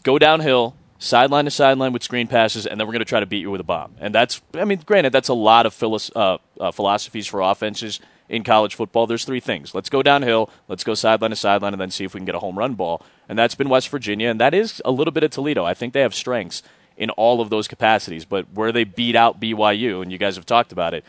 [0.03, 3.25] Go downhill, sideline to sideline with screen passes, and then we're going to try to
[3.25, 3.95] beat you with a bomb.
[3.99, 7.99] And that's, I mean, granted, that's a lot of philos- uh, uh, philosophies for offenses
[8.27, 9.05] in college football.
[9.05, 9.75] There's three things.
[9.75, 12.35] Let's go downhill, let's go sideline to sideline, and then see if we can get
[12.35, 13.05] a home run ball.
[13.29, 15.63] And that's been West Virginia, and that is a little bit of Toledo.
[15.63, 16.63] I think they have strengths
[16.97, 18.25] in all of those capacities.
[18.25, 21.03] But where they beat out BYU, and you guys have talked about it,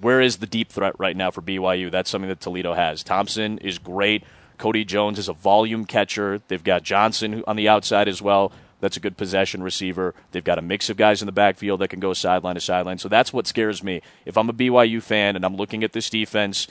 [0.00, 1.90] where is the deep threat right now for BYU?
[1.90, 3.02] That's something that Toledo has.
[3.02, 4.24] Thompson is great.
[4.58, 6.40] Cody Jones is a volume catcher.
[6.48, 8.52] They've got Johnson on the outside as well.
[8.80, 10.14] That's a good possession receiver.
[10.32, 12.98] They've got a mix of guys in the backfield that can go sideline to sideline.
[12.98, 14.02] So that's what scares me.
[14.26, 16.66] If I'm a BYU fan and I'm looking at this defense,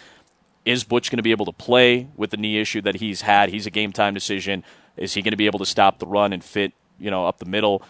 [0.66, 3.50] is Butch going to be able to play with the knee issue that he's had?
[3.50, 4.64] He's a game time decision.
[4.98, 7.40] Is he going to be able to stop the run and fit, you know, up
[7.40, 7.82] the middle?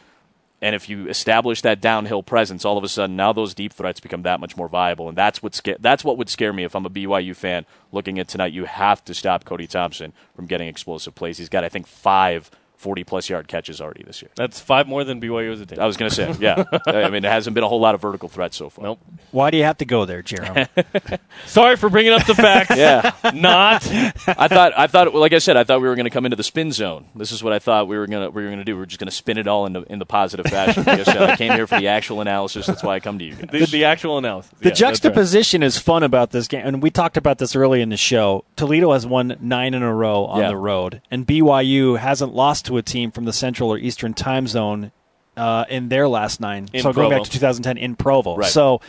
[0.62, 4.00] And if you establish that downhill presence, all of a sudden now those deep threats
[4.00, 6.76] become that much more viable, and that's what sca- that's what would scare me if
[6.76, 8.54] I'm a BYU fan looking at tonight.
[8.54, 11.40] You have to stop Cody Thompson from getting explosive plays.
[11.40, 14.32] He's got I think five 40 plus yard catches already this year.
[14.36, 15.80] That's five more than BYU as a team.
[15.80, 16.64] I was going to say, yeah.
[16.88, 18.84] I mean, it hasn't been a whole lot of vertical threats so far.
[18.86, 19.00] Nope.
[19.32, 20.66] Why do you have to go there, Jeremy?
[21.46, 22.76] Sorry for bringing up the facts.
[22.76, 23.12] Yeah.
[23.34, 23.88] Not.
[24.28, 26.36] I thought, I thought, like I said, I thought we were going to come into
[26.36, 27.06] the spin zone.
[27.16, 28.76] This is what I thought we were going to, we were going to do.
[28.76, 30.84] We are just going to spin it all in the, in the positive fashion.
[30.84, 32.66] Like I said, I came here for the actual analysis.
[32.66, 33.50] That's why I come to you guys.
[33.52, 34.52] The, the actual analysis.
[34.52, 34.90] The Yeah, that's right.
[34.90, 38.44] juxtaposition is fun about this game, and we talked about this early in the show.
[38.56, 40.48] Toledo has won nine in a row on Yeah.
[40.50, 44.48] the road, and BYU hasn't lost to a team from the Central or Eastern Time
[44.48, 44.92] Zone
[45.38, 46.68] uh, in their last nine.
[46.74, 48.38] In so going back to 2010 in Provo.
[48.38, 48.50] Right.
[48.50, 48.82] So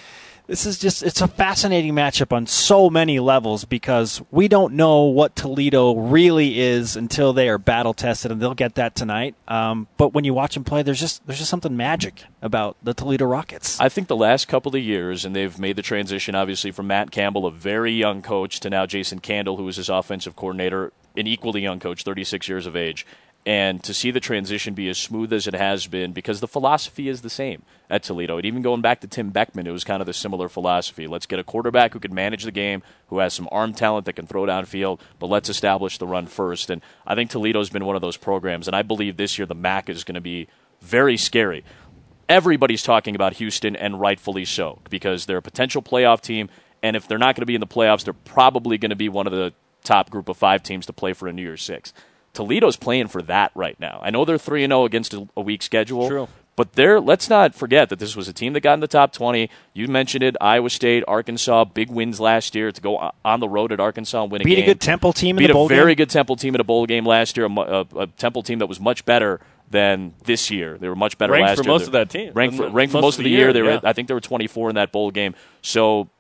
[0.47, 5.03] this is just it's a fascinating matchup on so many levels because we don't know
[5.05, 9.35] what Toledo really is until they are battle tested, and they'll get that tonight.
[9.47, 12.93] Um, but when you watch them play, there's just there's just something magic about the
[12.93, 13.81] Toledo Rockets.
[13.81, 17.11] I think the last couple of years, and they've made the transition obviously from Matt
[17.11, 21.27] Campbell, a very young coach, to now Jason Candle, who is his offensive coordinator, an
[21.27, 23.07] equally young coach, 36 years of age.
[23.45, 27.09] And to see the transition be as smooth as it has been, because the philosophy
[27.09, 28.37] is the same at Toledo.
[28.37, 31.09] And even going back to Tim Beckman, it was kind of the similar philosophy.
[31.09, 34.13] Let's get a quarterback who can manage the game, who has some arm talent that
[34.13, 36.71] can throw downfield, but let's establish the run first.
[36.71, 39.57] And I think Toledo's been one of those programs, and I believe this year the
[39.57, 40.47] MAC is going to be
[40.81, 41.65] very scary
[42.33, 46.49] everybody's talking about Houston, and rightfully so, because they're a potential playoff team.
[46.83, 49.09] And if they're not going to be in the playoffs, they're probably going to be
[49.09, 49.53] one of the
[49.85, 51.93] top group of five teams to play for a New Year's Six.
[52.35, 54.01] Toledo's playing for that right now.
[54.03, 56.09] I know they're three and zero against a, a weak schedule.
[56.09, 56.29] True.
[56.55, 59.13] But they're, let's not forget that this was a team that got in the top
[59.15, 59.49] 20.
[59.73, 63.73] You mentioned it Iowa State, Arkansas, big wins last year to go on the road
[63.73, 65.93] at Arkansas and win a Beat a good Temple team in the bowl a very
[65.95, 66.05] game.
[66.05, 68.67] good Temple team at a bowl game last year, a, a, a Temple team that
[68.67, 69.41] was much better
[69.71, 70.77] than this year.
[70.77, 71.73] They were much better Ranked last for year.
[71.73, 72.33] most They- of that team.
[72.35, 73.53] Ranked for, Most ranked for of most the of the year, year.
[73.55, 73.81] They were, yeah.
[73.85, 75.35] I think, they were 24 in that bowl game.
[75.63, 76.11] So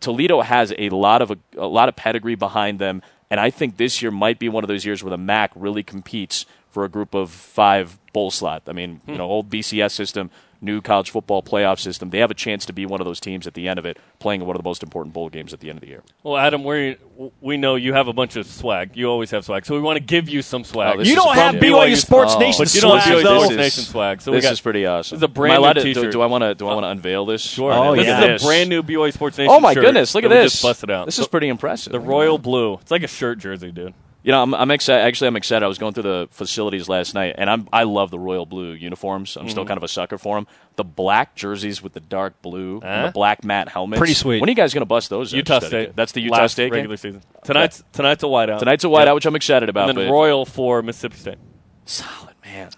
[0.00, 3.76] Toledo has a lot of a, a lot of pedigree behind them, and I think
[3.76, 6.88] this year might be one of those years where the MAC really competes for a
[6.88, 8.62] group of five bowl slot.
[8.66, 9.12] I mean, Hmm.
[9.12, 10.30] you know, old BCS system.
[10.60, 13.46] New college football playoff system, they have a chance to be one of those teams
[13.46, 15.68] at the end of it, playing one of the most important bowl games at the
[15.68, 16.02] end of the year.
[16.22, 16.96] Well, Adam, we
[17.40, 18.96] we know you have a bunch of swag.
[18.96, 20.96] You always have swag, so we want to give you some swag.
[20.98, 22.38] Oh, You don't have BYU BYU Sports Oh.
[22.38, 23.38] Nation But you don't have swag, BYU though.
[23.44, 24.20] Sports Nation swag.
[24.22, 25.16] So this got- is pretty awesome.
[25.16, 26.12] This is a brand I allowed new to- do- t-shirt.
[26.12, 26.54] Do, I want to?
[26.54, 27.42] Do I want to uh, unveil this?
[27.42, 27.72] Sure.
[27.72, 28.34] Oh, this yeah.
[28.34, 29.52] is a brand new BYU Sports Nation.
[29.52, 30.14] Oh my shirt goodness!
[30.14, 30.52] Look at this.
[30.52, 31.06] Just busted out.
[31.06, 31.92] This So- is pretty impressive.
[31.92, 32.74] the royal blue.
[32.74, 33.94] It's like a shirt jersey, dude.
[34.26, 35.04] You know, I'm, I'm excited.
[35.06, 35.64] Actually, I'm excited.
[35.64, 38.72] I was going through the facilities last night, and I'm I love the royal blue
[38.72, 39.36] uniforms.
[39.36, 39.68] I'm still Mm-hmm.
[39.68, 40.48] kind of a sucker for them.
[40.74, 43.06] The black jerseys with the dark blue, and Huh?
[43.06, 43.98] the black matte helmets.
[44.00, 44.40] Pretty sweet.
[44.40, 45.32] When are you guys going to bust those?
[45.32, 45.94] Utah State.
[45.94, 46.78] That's the Utah Last State game?
[46.78, 47.22] regular season.
[47.44, 48.58] Tonight's tonight's a whiteout.
[48.58, 49.14] Tonight's a whiteout, Yep.
[49.14, 49.90] which I'm excited about.
[49.90, 51.38] and then Royal for Mississippi State.
[51.84, 52.70] solid man.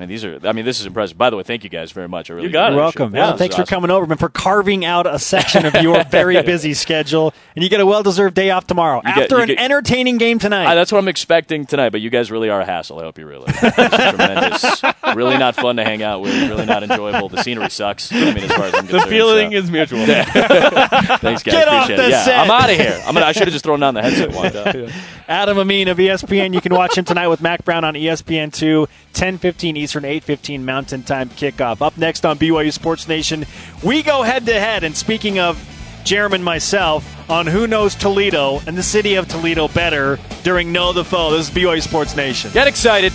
[0.00, 0.40] Man, these are.
[0.44, 1.16] I mean, this is impressive.
[1.16, 2.30] By the way, thank you guys very much.
[2.30, 2.76] I really You got do it.
[2.76, 3.14] You're welcome.
[3.14, 3.18] it.
[3.18, 3.74] Yeah, thanks is for awesome.
[3.76, 7.32] coming over and for carving out a section of your very busy schedule.
[7.54, 10.38] And you get a well-deserved day off tomorrow You after you an get- entertaining game
[10.38, 10.64] tonight.
[10.66, 12.98] Ah, that's what I'm expecting tonight, but you guys really are a hassle.
[12.98, 13.54] I hope you realize.
[13.60, 14.82] Tremendous.
[15.14, 16.32] Really not fun to hang out with.
[16.48, 17.28] Really not enjoyable.
[17.28, 18.12] The scenery sucks.
[18.12, 19.56] I mean, as far as I'm The feeling so.
[19.58, 20.06] is mutual.
[20.06, 21.44] Thanks, guys.
[21.44, 22.10] Get off the it.
[22.10, 22.38] Yeah, set.
[22.38, 23.00] I'm out of here.
[23.06, 24.32] I'm gonna, I should have just thrown down the headset.
[24.32, 24.56] One.
[24.56, 24.90] Uh,
[25.30, 26.52] Adam Amin of ESPN.
[26.52, 30.64] You can watch him tonight with Mack Brown on E ESPN 2, 10:15 Eastern, 8:15
[30.64, 31.80] Mountain Time kickoff.
[31.80, 33.46] Up next on BYU Sports Nation,
[33.80, 34.82] we go head to head.
[34.82, 35.56] And speaking of
[36.02, 40.92] Jeremy and myself, on who knows Toledo and the city of Toledo better during Know
[40.92, 41.30] the Foe.
[41.30, 42.50] This is BYU Sports Nation.
[42.52, 43.12] get excited.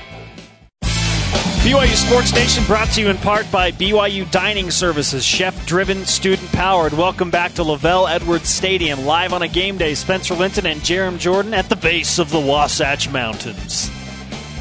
[1.66, 6.48] BYU Sports Nation brought to you in part by BYU Dining Services, chef driven, student
[6.52, 6.92] powered.
[6.92, 9.96] Welcome back to LaVell Edwards Stadium, live on a game day.
[9.96, 13.90] Spencer Linton and Jarom Jordan at the base of the Wasatch Mountains.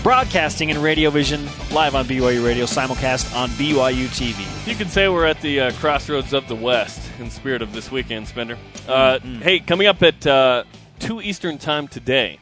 [0.02, 4.68] Broadcasting in Radio Vision, live on BYU Radio, simulcast on BYU TV.
[4.68, 7.92] You can say we're at the uh, crossroads of the West in spirit of this
[7.92, 8.58] weekend, Spencer.
[8.88, 10.64] Uh, Hey, coming up at uh,
[11.02, 12.40] 2 Eastern Time today,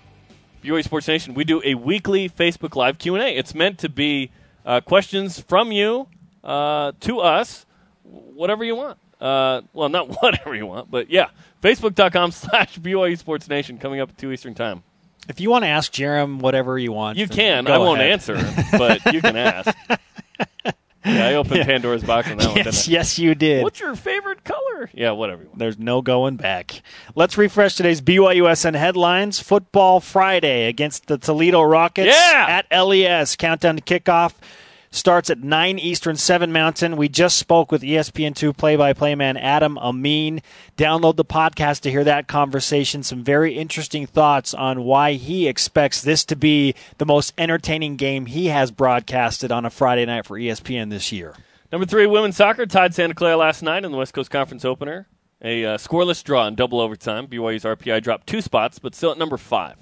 [0.64, 3.36] BYU Sports Nation, we do a weekly Facebook Live Q&A.
[3.36, 4.32] It's meant to be
[4.66, 6.08] uh, questions from you
[6.44, 7.66] uh, to us,
[8.04, 8.98] whatever you want.
[9.22, 11.28] Uh, well, not whatever you want, but yeah.
[11.62, 14.84] Facebook.com slash BYU Sports Nation coming up at 2 Eastern Time.
[15.30, 17.66] If you want to ask Jarom whatever you want, You can.
[17.68, 18.12] I won't ahead.
[18.12, 18.36] answer,
[18.78, 19.74] but you can ask.
[21.06, 22.92] Yeah, I opened Pandora's box on that one, didn't Yes, I?
[22.92, 23.64] yes, you did.
[23.64, 24.90] What's your favorite color?
[24.94, 25.60] Yeah, whatever you want.
[25.60, 26.82] There's no going back.
[27.16, 29.40] Let's refresh today's BYUSN headlines.
[29.40, 32.46] Football Friday against the Toledo Rockets Yeah!
[32.70, 33.36] at LES.
[33.36, 34.34] Countdown to kickoff
[34.94, 36.96] starts at 9 Eastern, 7 Mountain.
[36.96, 40.42] We just spoke with E ESPN2 play-by-play man Adam Amin.
[40.78, 43.04] Download the podcast to hear that conversation.
[43.04, 48.28] Some very interesting thoughts on why he expects this to be the most entertaining game
[48.28, 51.36] he has broadcasted on a Friday night for ESPN this year.
[51.72, 55.08] Number three, women's soccer tied Santa Clara last night in the West Coast Conference opener.
[55.42, 57.28] A uh, scoreless draw in double overtime.
[57.28, 59.76] BYU's RPI dropped two spots, but still at number five.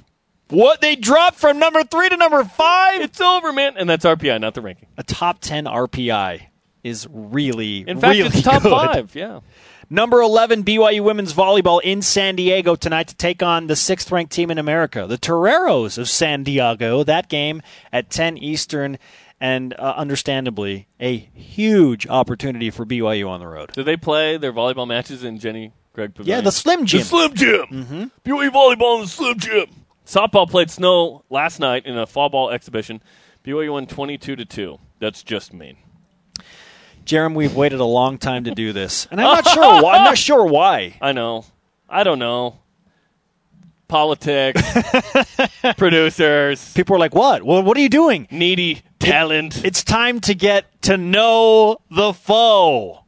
[0.52, 0.82] What?
[0.82, 3.02] They dropped from number 3 to number 5?
[3.02, 3.74] It's over, man.
[3.78, 4.88] And that's RPI, not the ranking.
[4.98, 6.42] a top 10 RPI
[6.84, 8.72] is really, In fact, really it's top good.
[8.72, 9.16] five.
[9.16, 9.40] Yeah.
[9.90, 14.32] Number 11, BYU women's volleyball in San Diego tonight to take on the sixth ranked
[14.32, 17.04] team in America, the Toreros of San Diego.
[17.04, 17.62] That game
[17.92, 18.98] at 10 Eastern,
[19.42, 23.72] and uh, understandably, a huge opportunity for BYU on the road.
[23.74, 26.38] Do they play their volleyball matches in Jenny Craig Pavilion?
[26.38, 27.00] Yeah, the Slim Jim.
[27.00, 27.66] The Slim Jim.
[27.70, 28.04] Mm-hmm.
[28.30, 29.66] BYU volleyball in the Slim Jim.
[30.12, 33.02] Softball played snow last night in a fall ball exhibition.
[33.46, 34.78] BYU won 22 to 2.
[35.00, 35.78] That's just mean.
[37.06, 39.96] Jeremy, we've waited a long time to do this, and I'm not sure why.
[39.96, 40.98] I'm not sure why.
[41.02, 41.46] I know.
[41.88, 42.58] I don't know.
[43.88, 44.62] Politics,
[45.78, 47.44] producers, People are like, "What?
[47.44, 49.64] Well, what are you doing?" needy talent.
[49.64, 53.06] It's time to get to know the foe.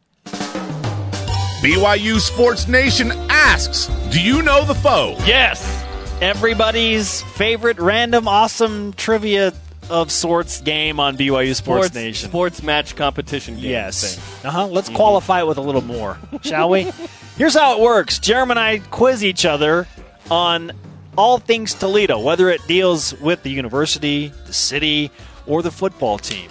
[1.61, 5.15] BYU Sports Nation asks, Do you know the foe?
[5.25, 5.82] yes.
[6.23, 9.51] Everybody's favorite random awesome trivia
[9.89, 12.29] of sorts game on BYU Sports, Sports, Nation.
[12.29, 13.65] sports match competition game.
[13.65, 14.17] yes.
[14.45, 14.67] Uh huh.
[14.67, 16.83] Let's qualify it with a little more, shall we?
[17.37, 19.85] Here's how it works Jeremy and I quiz each other
[20.31, 20.71] on
[21.17, 25.11] all things Toledo, whether it deals with the university, the city,
[25.45, 26.49] or the football team.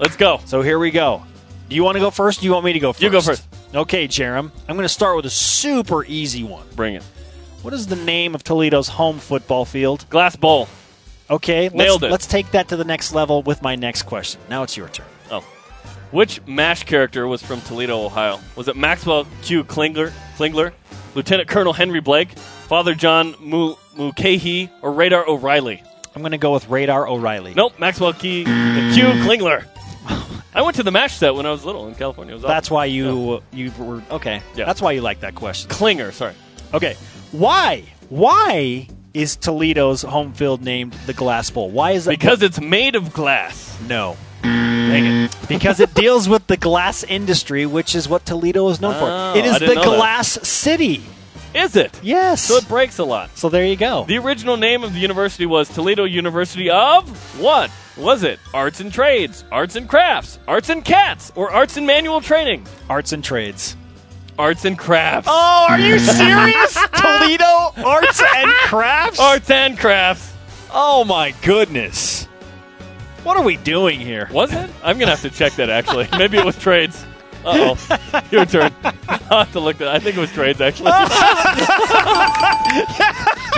[0.00, 0.40] Let's go.
[0.46, 1.22] So here we go.
[1.68, 2.38] Do you want to go first?
[2.38, 3.02] Or do you want me to go first?
[3.02, 3.46] You go first.
[3.72, 4.50] Okay, Jarom.
[4.68, 6.66] I'm going to start with a super easy one.
[6.74, 7.04] Bring it.
[7.66, 10.08] What is the name of Toledo's home football field?
[10.08, 10.68] Glass bowl.
[11.28, 12.12] Okay, let's, Nailed it.
[12.12, 14.40] Let's take that to the next level with my next question.
[14.48, 15.04] Now it's your turn.
[15.32, 15.40] Oh.
[16.12, 18.38] Which MASH character was from Toledo, Ohio?
[18.54, 19.64] Was it Maxwell Q.
[19.64, 20.74] Klingler, Klingler
[21.16, 25.82] Lieutenant Colonel Henry Blake, Father John Mu- or Radar O'Reilly?
[26.14, 27.52] I'm going to go with Radar O'Reilly.
[27.54, 28.52] Nope, Maxwell Key, Q.
[29.24, 29.64] Klingler.
[30.54, 32.38] I went to the MASH set when I was little in California.
[32.38, 32.74] That's awesome.
[32.76, 34.40] why you you were okay.
[34.54, 34.66] Yeah.
[34.66, 35.68] That's why you like that question.
[35.68, 36.34] Klinger, sorry.
[36.72, 36.96] Okay,
[37.38, 41.70] why why is Toledo's home field named the Glass Bowl?
[41.70, 42.10] Why is that?
[42.10, 43.78] Because it's made of glass.
[43.88, 44.16] no.
[44.42, 45.36] Dang it.
[45.48, 49.38] Because it deals with the glass industry, which is what Toledo is known Oh, for.
[49.38, 49.84] It is the know that.
[49.84, 51.02] Glass City.
[51.54, 51.98] Is it?
[52.02, 52.42] Yes.
[52.42, 53.36] So it breaks a lot.
[53.36, 54.04] So there you go.
[54.04, 57.08] The original name of the university was Toledo University of
[57.40, 57.70] what?
[57.96, 62.20] Was it Arts and Trades, Arts and Crafts, Arts and Cats, or Arts and Manual
[62.20, 62.66] Training?
[62.90, 63.74] Arts and trades.
[64.38, 65.28] Arts and Crafts.
[65.30, 66.74] Oh, are you serious?
[66.94, 69.18] Toledo Arts and Crafts?
[69.18, 70.32] Arts and Crafts.
[70.72, 72.24] Oh my goodness.
[73.22, 74.28] What are we doing here?
[74.32, 74.70] Was it?
[74.84, 76.06] I'm gonna have to check that actually.
[76.18, 77.04] Maybe it was Trades.
[77.44, 78.22] Uh oh.
[78.30, 78.72] Your turn.
[79.30, 79.88] I'll have to look that.
[79.88, 80.90] I think it was Trades actually.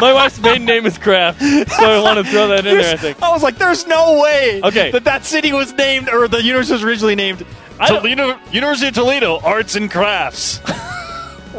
[0.00, 2.94] My wife's maiden name is Kraft, so I want to throw that in there.
[2.94, 3.20] I think.
[3.22, 4.90] I was like, there's no way Okay.
[4.92, 8.88] that that city was named, or the university was originally named I don't- Toledo, University
[8.88, 10.60] of Toledo Arts and Crafts.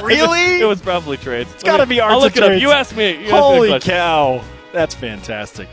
[0.02, 0.62] really?
[0.62, 1.52] It was probably Trades.
[1.54, 2.58] It's gotta be Arts I'll look and it Trades.
[2.58, 2.62] up.
[2.62, 3.10] You asked me.
[3.12, 4.44] You asked me Holy cow.
[4.74, 5.68] That's fantastic.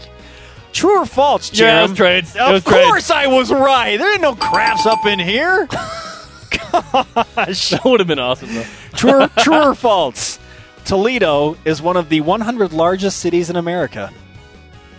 [0.73, 1.67] True or false, Jim?
[1.67, 2.37] Yeah, it was Trades.
[2.37, 2.87] It Of was Trades.
[2.87, 3.97] course I was right.
[3.99, 5.67] There ain't no crafts up in here.
[5.71, 7.71] Gosh.
[7.71, 8.65] That would have been awesome though.
[8.95, 10.39] True, true or false?
[10.85, 14.11] Toledo is one of the 100 largest cities in America.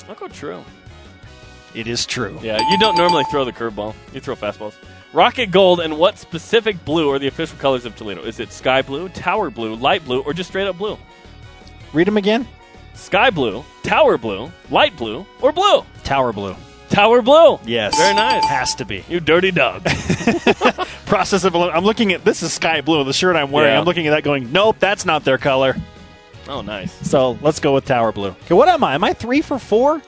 [0.09, 0.63] I'll go true.
[1.73, 2.37] It is true.
[2.41, 3.93] Yeah, you don't normally throw the curveball.
[4.13, 4.73] You throw fastballs.
[5.13, 8.23] Rocket gold and what specific blue are the official colors of Toledo?
[8.23, 10.97] Is it sky blue, tower blue, light blue, or just straight up blue?
[11.93, 12.47] Read them again.
[12.93, 15.83] Sky blue, tower blue, light blue, or blue?
[16.03, 16.55] Tower blue.
[16.89, 17.59] Tower blue.
[17.65, 17.95] Yes.
[17.97, 18.43] Very nice.
[18.45, 19.03] Has to be.
[19.09, 19.83] You dirty dog.
[21.05, 21.55] Process of.
[21.55, 23.03] I'm looking at this is sky blue.
[23.03, 23.71] The shirt I'm wearing.
[23.73, 23.79] Yeah.
[23.79, 25.75] I'm looking at that, going, nope, that's not their color.
[26.47, 26.93] oh, nice.
[27.09, 28.29] So let's go with tower blue.
[28.29, 28.95] Okay, what am I?
[28.95, 30.01] Am I three for four?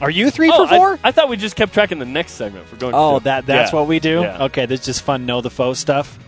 [0.00, 0.98] Are you three Oh, for four?
[1.02, 2.94] I, thought we just kept tracking the next segment for going.
[2.94, 3.78] oh, that that's Yeah.
[3.78, 4.20] what we do.
[4.20, 4.44] Yeah.
[4.44, 5.24] Okay, this is just fun.
[5.26, 6.18] Know the foe stuff.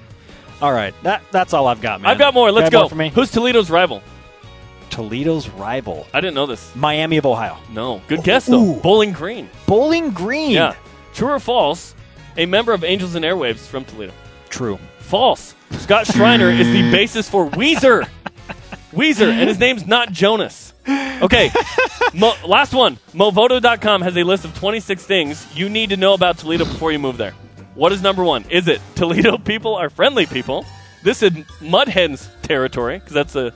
[0.62, 2.11] All right, that that's all I've got, man.
[2.11, 2.51] I've got more.
[2.51, 2.81] Let's go.
[2.81, 3.11] more for me.
[3.11, 4.03] Who's Toledo's rival?
[4.91, 6.07] Toledo's rival?
[6.14, 6.75] I didn't know this.
[6.75, 7.59] Miami of Ohio.
[7.73, 8.01] No.
[8.09, 8.62] Good guess though.
[8.62, 8.81] Ooh.
[8.81, 9.49] Bowling Green.
[9.66, 10.53] Bowling Green.
[10.53, 10.75] Yeah.
[11.14, 11.95] True or false?
[12.37, 14.12] A member of Angels and Airwaves from Toledo.
[14.49, 14.79] True.
[15.01, 15.55] False.
[15.73, 18.09] Scott Shriner is the basis for Weezer.
[18.93, 20.73] Weezer, and his name's not Jonas.
[20.89, 21.51] Okay,
[22.14, 22.97] Mo- last one.
[23.12, 26.99] Movoto.com has a list of 26 things you need to know about Toledo before you
[26.99, 27.32] move there.
[27.74, 28.45] What is number one?
[28.51, 30.64] Is it Toledo people are friendly people?
[31.03, 33.53] This is Mudhens territory, because that's a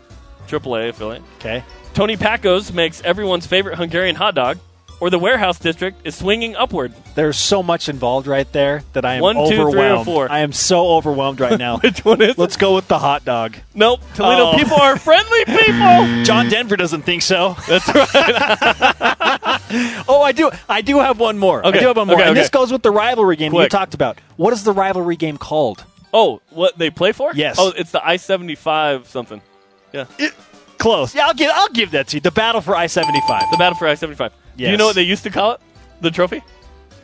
[0.46, 1.22] AAA affiliate.
[1.38, 1.64] Okay.
[1.94, 4.58] Tony Packo's makes everyone's favorite Hungarian hot dog,
[5.02, 6.92] or the warehouse district is swinging upward.
[7.16, 10.04] There's so much involved right there that I am One, two, three, or overwhelmed.
[10.04, 10.30] four?
[10.30, 11.78] I am so overwhelmed right now.
[11.82, 12.38] Which one is?
[12.38, 13.56] Let's go with the hot dog.
[13.74, 14.00] Nope.
[14.14, 14.56] Toledo Oh.
[14.56, 16.22] people are friendly people.
[16.22, 17.56] John Denver doesn't think so.
[17.68, 19.58] That's right.
[20.08, 20.50] Oh, I do.
[20.68, 21.66] I do have one more.
[21.66, 22.16] Okay, I do have one more.
[22.16, 22.40] okay, and okay.
[22.40, 23.70] this goes with the rivalry game you Quick.
[23.70, 24.18] talked about.
[24.36, 25.84] What is the rivalry game called?
[26.12, 27.32] Oh, what they play for?
[27.34, 27.56] Yes.
[27.58, 29.40] Oh, it's the I seventy five something.
[29.92, 30.04] Yeah,
[30.78, 31.14] Close.
[31.14, 31.50] Yeah, I'll give.
[31.54, 32.20] I'll give that to you.
[32.20, 33.44] The battle for I seventy five.
[33.50, 34.32] the battle for I seventy five.
[34.56, 35.60] Do you know what they used to call it?
[36.00, 36.42] The trophy,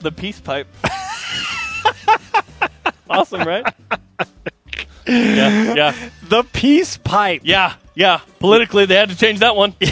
[0.01, 0.67] the peace pipe.
[3.11, 3.65] awesome, right?
[5.07, 5.95] Yeah, yeah,
[6.29, 7.41] The peace pipe.
[7.45, 8.21] yeah, yeah.
[8.41, 9.75] Politically, they had to change that one.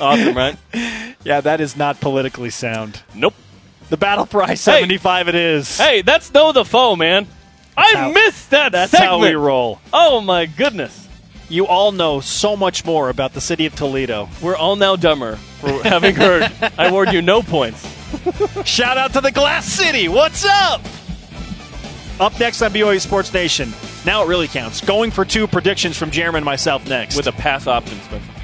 [0.00, 0.56] awesome, right?
[1.24, 3.02] Yeah, that is not politically sound.
[3.14, 3.34] Nope.
[3.90, 4.26] The battle
[4.56, 5.28] seventy five.
[5.28, 5.76] It is.
[5.78, 7.26] Hey, that's no the foe, man.
[7.76, 9.10] I how- missed that that's segment.
[9.10, 9.80] how we roll.
[9.92, 11.08] Oh my goodness.
[11.50, 14.28] You all know so much more about the city of Toledo.
[14.40, 16.50] We're all now dumber for having heard.
[16.78, 17.84] I award you no points.
[18.64, 20.06] Shout out to the Glass City.
[20.06, 20.80] What's up?
[22.20, 23.72] Up next on BYU Sports Nation.
[24.06, 24.80] Now it really counts.
[24.80, 27.16] Going for two predictions from Jeremy and myself next.
[27.16, 28.39] With a pass option, Spencer.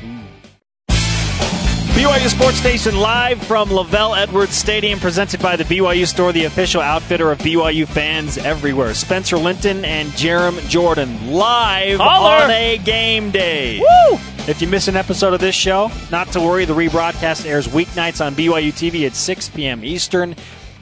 [1.96, 6.82] BYU Sports Station live from LaVell Edwards Stadium, presented by the BYU Store, the official
[6.82, 8.92] outfitter of BYU fans everywhere.
[8.92, 12.44] Spencer Linton and Jarom Jordan live Holler!
[12.44, 13.78] on a game day.
[13.78, 14.18] Woo!
[14.46, 18.24] If you miss an episode of this show, not to worry, the rebroadcast airs weeknights
[18.24, 19.82] on BYU TV at 6 p.m.
[19.82, 20.36] Eastern.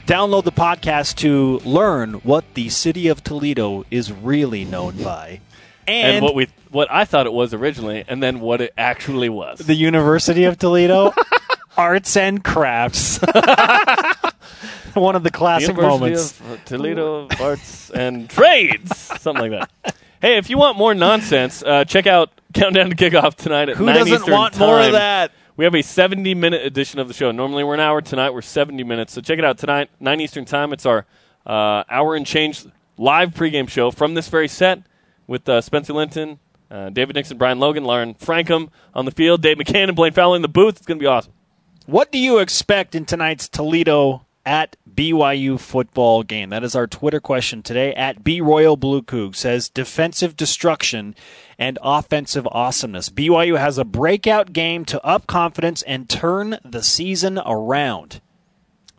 [0.08, 5.40] Download the podcast to learn what the city of Toledo is really known by.
[5.86, 9.28] And, and what we what I thought it was originally, and then what it actually
[9.28, 9.60] was.
[9.60, 11.14] the University of Toledo,
[11.76, 13.18] arts and crafts.
[14.94, 16.40] One of the classic University moments.
[16.40, 19.96] of Toledo Arts and Trades, something like that.
[20.20, 23.86] Hey, if you want more nonsense, uh, check out Countdown to Kickoff tonight at Who
[23.86, 25.32] 9 doesn't Eastern want more of that?
[25.56, 27.30] We have a 70 minute edition of the show.
[27.32, 28.00] Normally we're an hour.
[28.02, 29.12] Tonight we're 70 minutes.
[29.12, 30.72] So check it out tonight, 9 Eastern time.
[30.72, 31.06] It's our
[31.46, 32.64] uh, hour and change
[32.96, 34.82] live pregame show from this very set
[35.26, 36.38] with uh, Spencer Linton,
[36.74, 40.36] uh, David Nixon, Brian Logan, Lauren Frankham on the field, Dave McCann and Blaine Fowler
[40.36, 40.76] in the booth.
[40.76, 41.32] It's going to be awesome.
[41.86, 46.50] What do you expect in tonight's Toledo at BYU football game.
[46.50, 47.94] That is our Twitter question today.
[47.94, 51.14] At B Royal Blue Coug says defensive destruction
[51.58, 53.08] and offensive awesomeness.
[53.08, 58.20] BYU has a breakout game to up confidence and turn the season around.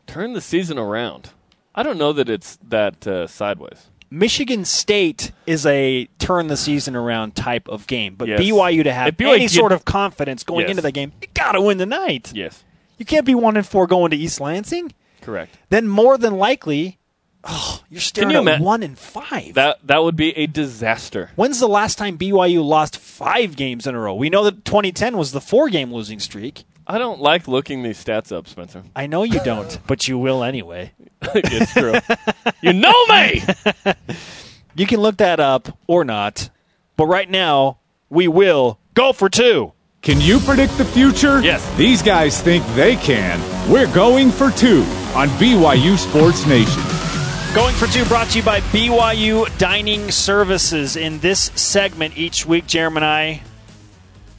[0.08, 1.30] Turn the season around.
[1.74, 3.90] I don't know that it's that uh, sideways.
[4.16, 8.40] Michigan State is a turn the season around type of game, but Yes.
[8.40, 10.70] BYU to have BYU any sort of confidence going Yes.
[10.72, 12.32] into the game, you got to win tonight.
[12.34, 12.64] Yes,
[12.98, 14.94] You can't be one and four going to East Lansing.
[15.22, 15.58] correct.
[15.70, 16.98] Then more than likely,
[17.44, 19.54] oh, you're staring you at one and five.
[19.56, 21.32] That that would be a disaster.
[21.36, 24.16] When's the last time BYU lost five games in a row?
[24.16, 26.64] We know that 2010 was the four game losing streak.
[26.88, 28.84] I don't like looking these stats up, Spencer.
[28.96, 30.92] I know you don't, but you will anyway.
[31.22, 31.96] it's true.
[32.62, 33.42] you know me.
[34.78, 36.50] You can look that up or not,
[36.98, 37.80] but right now
[38.10, 39.72] we will go for two.
[40.02, 41.40] Can you predict the future?
[41.42, 41.66] Yes.
[41.78, 43.40] These guys think they can.
[43.72, 44.82] We're going for two
[45.16, 46.84] on BYU Sports Nation.
[47.56, 50.98] Going for two brought to you by BYU Dining Services.
[50.98, 53.42] In this segment each week, Jeremy and I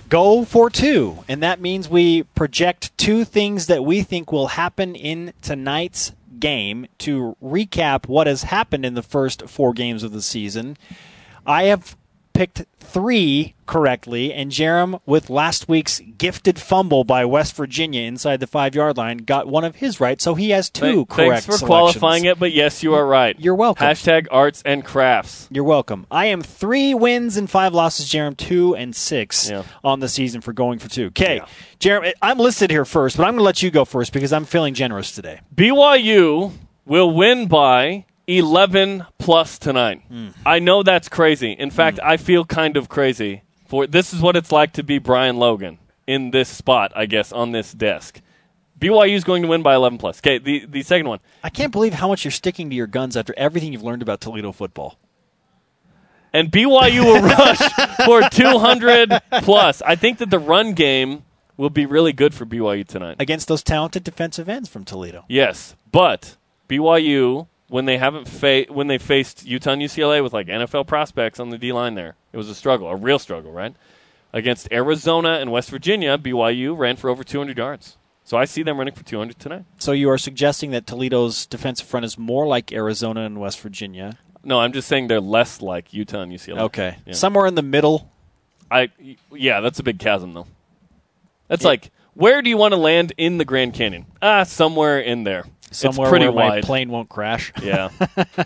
[0.08, 1.24] go for two.
[1.28, 6.86] And that means we project two things that we think will happen in tonight's game
[6.98, 10.76] to recap what has happened in the first four games of the season.
[11.46, 11.96] I have
[12.36, 18.46] picked three correctly, and Jarom, with last week's gifted fumble by West Virginia inside the
[18.46, 21.46] five yard line, got one of his right, so he has two Th- correct Thanks
[21.46, 21.66] for selections.
[21.66, 23.38] qualifying it, but yes, you are right.
[23.40, 23.86] You're welcome.
[23.86, 25.48] Hashtag arts and crafts.
[25.50, 26.06] You're welcome.
[26.10, 29.62] I am three wins and five losses, Jarom, two and six Yeah.
[29.82, 31.06] on the season for going for two.
[31.06, 31.40] Okay,
[31.80, 34.44] Jarom, I'm listed here first, but I'm going to let you go first because I'm
[34.44, 35.40] feeling generous today.
[35.54, 36.52] BYU
[36.84, 40.02] will win by 11 plus tonight.
[40.08, 40.28] Hmm.
[40.44, 41.52] I know that's crazy.
[41.52, 43.42] In fact, I feel kind of crazy.
[43.66, 47.32] For this is what it's like to be Brian Logan in this spot, I guess,
[47.32, 48.20] on this desk.
[48.78, 50.18] BYU is going to win by 11 plus.
[50.18, 51.20] Okay, the the second one.
[51.42, 54.20] I can't believe how much you're sticking to your guns after everything you've learned about
[54.20, 54.98] Toledo football.
[56.32, 57.58] And BYU will rush
[58.04, 59.80] for 200 plus.
[59.80, 61.24] I think that the run game
[61.56, 63.16] will be really good for BYU tonight.
[63.18, 65.24] Against those talented defensive ends from Toledo.
[65.28, 66.36] Yes, but
[66.68, 71.40] BYU when they haven't fa- when they faced Utah and UCLA with like NFL prospects
[71.40, 73.74] on the D line there, it was a struggle, a real struggle, right?
[74.32, 77.96] Against Arizona and West Virginia, BYU ran for over 200 yards.
[78.24, 79.64] So I see them running for 200 tonight.
[79.78, 84.18] So you are suggesting that Toledo's defensive front is more like Arizona and West Virginia.
[84.42, 86.58] No, I'm just saying they're less like Utah and UCLA.
[86.62, 86.96] Okay.
[87.06, 87.14] Yeah.
[87.14, 88.10] Somewhere in the middle.
[88.70, 88.90] I
[89.32, 90.46] yeah, that's a big chasm though.
[91.48, 94.06] That's like where do you want to land in the Grand Canyon?
[94.22, 95.44] Ah, somewhere in there.
[95.70, 96.64] Somewhere it's pretty where my wide.
[96.64, 97.52] plane won't crash.
[97.62, 97.88] Yeah.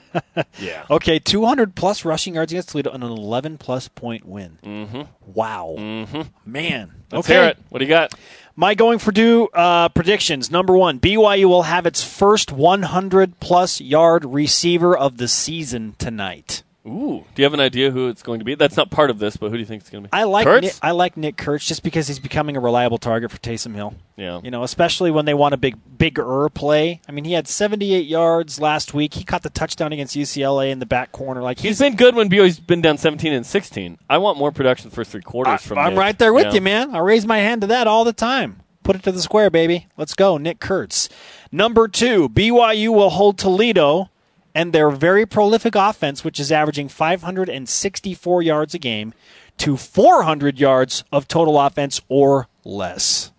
[0.58, 0.86] yeah.
[0.88, 4.58] Okay, 200 plus rushing yards against Toledo and an 11 plus point win.
[4.62, 5.02] Mm-hmm.
[5.26, 5.74] Wow.
[5.78, 6.22] Mm-hmm.
[6.50, 6.92] Man.
[7.12, 7.34] Let's okay.
[7.34, 7.58] hear it.
[7.68, 8.14] What do you got?
[8.56, 10.50] My going for two uh, predictions.
[10.50, 16.62] Number one, BYU will have its first 100 plus yard receiver of the season tonight.
[16.86, 17.24] Ooh.
[17.34, 18.54] Do you have an idea who it's going to be?
[18.54, 20.12] That's not part of this, but who do you think it's going to be?
[20.14, 20.62] I like Kurtz?
[20.62, 23.94] Nick, I like Nick Kurtz just because he's becoming a reliable target for Taysom Hill.
[24.16, 24.40] Yeah.
[24.42, 27.02] You know, especially when they want a big bigger play.
[27.06, 29.12] I mean, he had 78 yards last week.
[29.14, 31.42] He caught the touchdown against UCLA in the back corner.
[31.42, 33.98] Like He's been good when BYU's been down 17 and 16.
[34.08, 35.98] I want more production the first three quarters from I'm Nick.
[35.98, 36.54] right there with Yeah.
[36.54, 36.94] you, man.
[36.94, 38.62] I raise my hand to that all the time.
[38.82, 39.86] Put it to the square, baby.
[39.98, 41.10] Let's go, Nick Kurtz.
[41.52, 44.08] Number two, BYU will hold Toledo
[44.54, 49.12] and their very prolific offense, which is averaging 564 yards a game,
[49.58, 53.32] to 400 yards of total offense or less.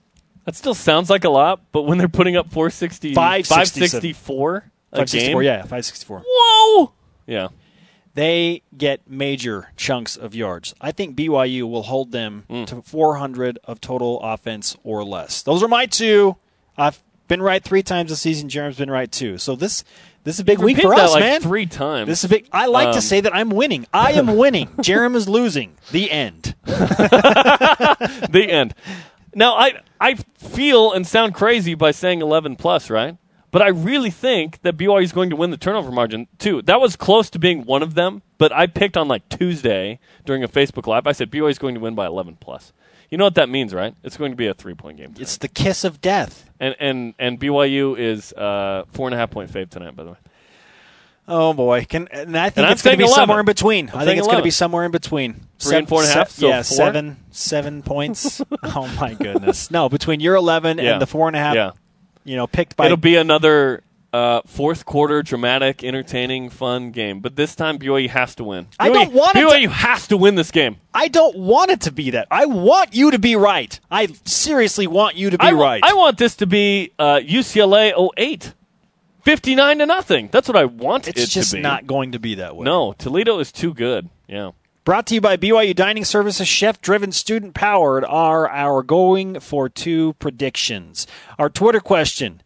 [0.45, 4.61] That still sounds like a lot, but when they're putting up 460, 564 a
[4.97, 5.45] 564, game?
[5.47, 6.23] yeah, 564.
[6.27, 6.91] Whoa!
[7.27, 7.47] Yeah.
[8.13, 10.75] They get major chunks of yards.
[10.81, 12.65] I think BYU will hold them Hmm.
[12.65, 15.41] to 400 of total offense or less.
[15.43, 16.35] Those are my two.
[16.77, 18.49] I've been right three times this season.
[18.49, 19.37] Jarom's been right two.
[19.37, 19.85] So this
[20.23, 21.41] this is a big week for us, like man.
[21.41, 22.07] three times.
[22.07, 22.47] This is a big.
[22.51, 23.85] I like Um, to say that I'm winning.
[23.93, 24.67] I am winning.
[24.77, 25.75] Jarom is losing.
[25.91, 26.55] The end.
[26.65, 28.73] the end.
[29.33, 33.17] Now I I feel and sound crazy by saying 11 plus, right?
[33.51, 36.61] But I really think that BYU is going to win the turnover margin too.
[36.61, 40.43] That was close to being one of them, but I picked on like Tuesday during
[40.43, 41.05] a Facebook live.
[41.05, 42.71] I said BYU is going to win by 11 plus.
[43.11, 43.93] You know what that means, right?
[44.03, 45.07] It's going to be a three point game.
[45.13, 45.21] tonight.
[45.21, 46.49] It's the kiss of death.
[46.59, 49.95] and and and BYU is uh, four and a half point fave tonight.
[49.95, 50.17] By the way,
[51.27, 51.85] Oh boy!
[51.87, 53.15] Can and I think And it's going to be 11.
[53.15, 53.89] somewhere in between.
[53.89, 55.41] I think it's going to be somewhere in between.
[55.59, 56.63] Three and four and a half, so yeah, four?
[56.77, 58.41] seven, seven points.
[58.63, 59.69] oh my goodness!
[59.71, 60.93] No, between your eleven Yeah.
[60.93, 61.55] and the four and a half.
[61.55, 61.71] yeah,
[62.23, 63.83] You know, picked by it'll be another
[64.13, 67.19] uh, fourth quarter dramatic, entertaining, fun game.
[67.21, 68.67] But this time BYU has to win.
[68.79, 70.77] I don't want it to- BYU has to win this game.
[70.93, 72.27] I don't want it to be that.
[72.29, 73.79] I want you to be right.
[73.89, 75.81] I seriously want you to be I, right.
[75.83, 78.53] I want this to be uh, UCLA 08.
[79.23, 80.29] 59 to nothing.
[80.31, 81.61] That's what I want It's it just to be.
[81.61, 82.65] not going to be that way.
[82.65, 84.09] No, Toledo is too good.
[84.27, 84.51] Yeah.
[84.83, 89.69] Brought to you by BYU Dining Services, chef driven, student powered, are our going for
[89.69, 91.05] two predictions.
[91.37, 92.41] Our Twitter question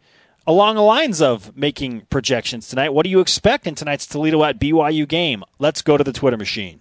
[0.46, 2.90] along the lines of making projections tonight.
[2.90, 5.42] What do you expect in tonight's Toledo at BYU game?
[5.58, 6.80] Let's go to the Twitter machine.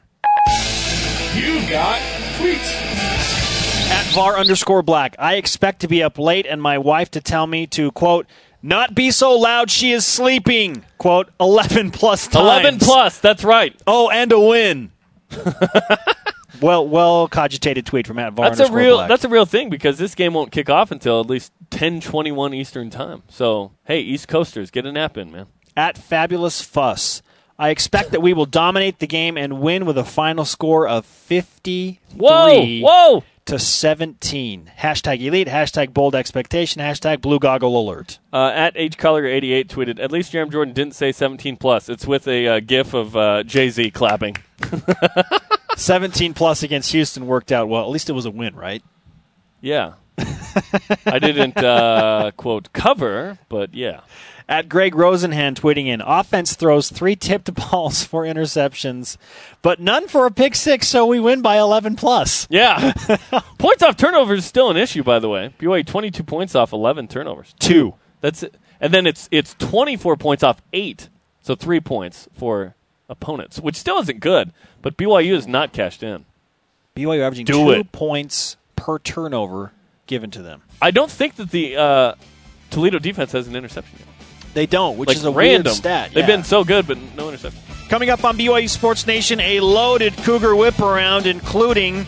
[1.33, 1.99] You got
[2.37, 2.81] tweets.
[3.91, 7.45] At var underscore black, I expect to be up late and my wife to tell
[7.47, 8.27] me to, quote,
[8.61, 12.43] not be so loud she is sleeping, quote, 11 plus times.
[12.63, 13.19] 11 plus.
[13.19, 13.79] That's right.
[13.85, 14.91] Oh, and a win.
[16.61, 19.09] well, well cogitated tweet from at var That's a real black.
[19.09, 22.89] that's a real thing because this game won't kick off until at least 10:21 Eastern
[22.89, 23.23] time.
[23.29, 25.47] So, hey, East Coasters, get a nap in, man.
[25.75, 27.21] at Fabulous Fuss.
[27.57, 31.05] I expect that we will dominate the game and win with a final score of
[31.05, 32.79] 53 Whoa!
[32.81, 33.23] Whoa!
[33.45, 34.71] to 17.
[34.79, 38.19] Hashtag elite, hashtag bold expectation, hashtag blue goggle alert.
[38.33, 41.87] Uh, at Color 88 tweeted, "At least Jarom Jordan didn't say 17 plus.
[41.87, 44.37] It's with a uh, gif of uh, Jay Z clapping."
[45.75, 47.83] 17 plus against Houston worked out well.
[47.83, 48.83] At least it was a win, right?
[49.61, 49.93] Yeah.
[51.05, 54.01] I didn't uh, quote cover, but yeah.
[54.47, 59.17] At Greg Rosenhan tweeting in, offense throws three tipped balls for interceptions,
[59.61, 62.47] but none for a pick six, so we win by 11 plus.
[62.49, 62.93] Yeah.
[63.57, 65.53] points off turnovers is still an issue, by the way.
[65.59, 67.55] BYU 22 points off 11 turnovers.
[67.59, 67.95] Two.
[68.21, 68.55] That's it.
[68.79, 71.09] And then it's it's 24 points off 8.
[71.41, 72.75] So 3 points for
[73.09, 74.51] opponents, which still isn't good,
[74.81, 76.25] but BYU is not cashed in.
[76.95, 77.91] BYU averaging Do two it.
[77.91, 79.71] points per turnover
[80.07, 80.61] given to them.
[80.81, 82.15] I don't think that the uh,
[82.69, 84.07] Toledo defense has an interception yet.
[84.53, 86.11] They don't, which like is a random stat.
[86.13, 86.27] They've yeah.
[86.37, 87.61] been so good, but no interception.
[87.89, 92.05] Coming up on BYU Sports Nation, a loaded Cougar whip around, including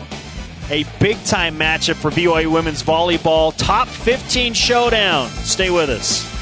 [0.70, 3.54] a big time matchup for BYU women's volleyball.
[3.56, 5.28] Top 15 showdown.
[5.28, 6.37] Stay with us.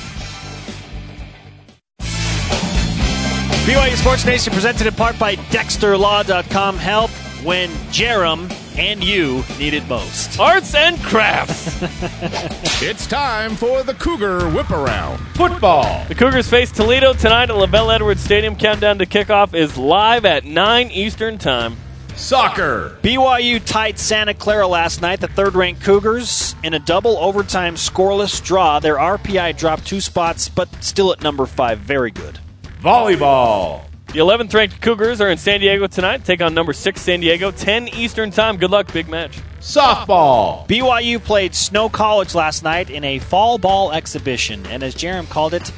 [3.67, 6.77] BYU Sports Nation presented in part by DexterLaw.com.
[6.79, 7.11] Help
[7.43, 8.49] when Jarom
[8.79, 10.39] and you need it most.
[10.39, 11.83] Arts and crafts.
[12.83, 15.19] It's time for the Cougar Whip Around.
[15.35, 16.05] Football.
[16.07, 18.55] the Cougars face Toledo tonight at LaVell Edwards Stadium.
[18.55, 21.77] Countdown to kickoff is live at 9 Eastern Time.
[22.15, 22.99] Soccer.
[23.03, 28.45] BYU tied Santa Clara last night, the third ranked Cougars, in a double overtime scoreless
[28.45, 28.79] draw.
[28.79, 31.79] Their RPI dropped two spots, but still at number five.
[31.79, 32.39] Very good.
[32.87, 33.83] Volleyball.
[34.13, 36.25] The 11th ranked Cougars are in San Diego tonight.
[36.25, 38.57] Take on number 6 San Diego, 10 Eastern Time.
[38.59, 39.41] Good luck, big match.
[39.59, 40.69] Softball.
[40.69, 45.53] BYU played Snow College last night in a fall ball exhibition, and as Jarom called
[45.53, 45.73] it,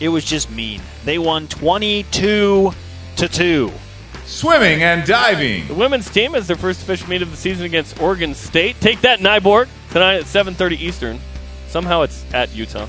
[0.00, 0.82] it was just mean.
[1.06, 2.74] They won 22
[3.16, 3.72] to 2.
[4.26, 5.66] Swimming and diving.
[5.66, 8.78] The women's team has their first official meet of the season against Oregon State.
[8.82, 11.20] Take that, Nyborg, tonight at 7.30 Eastern.
[11.68, 12.86] Somehow it's at Utah.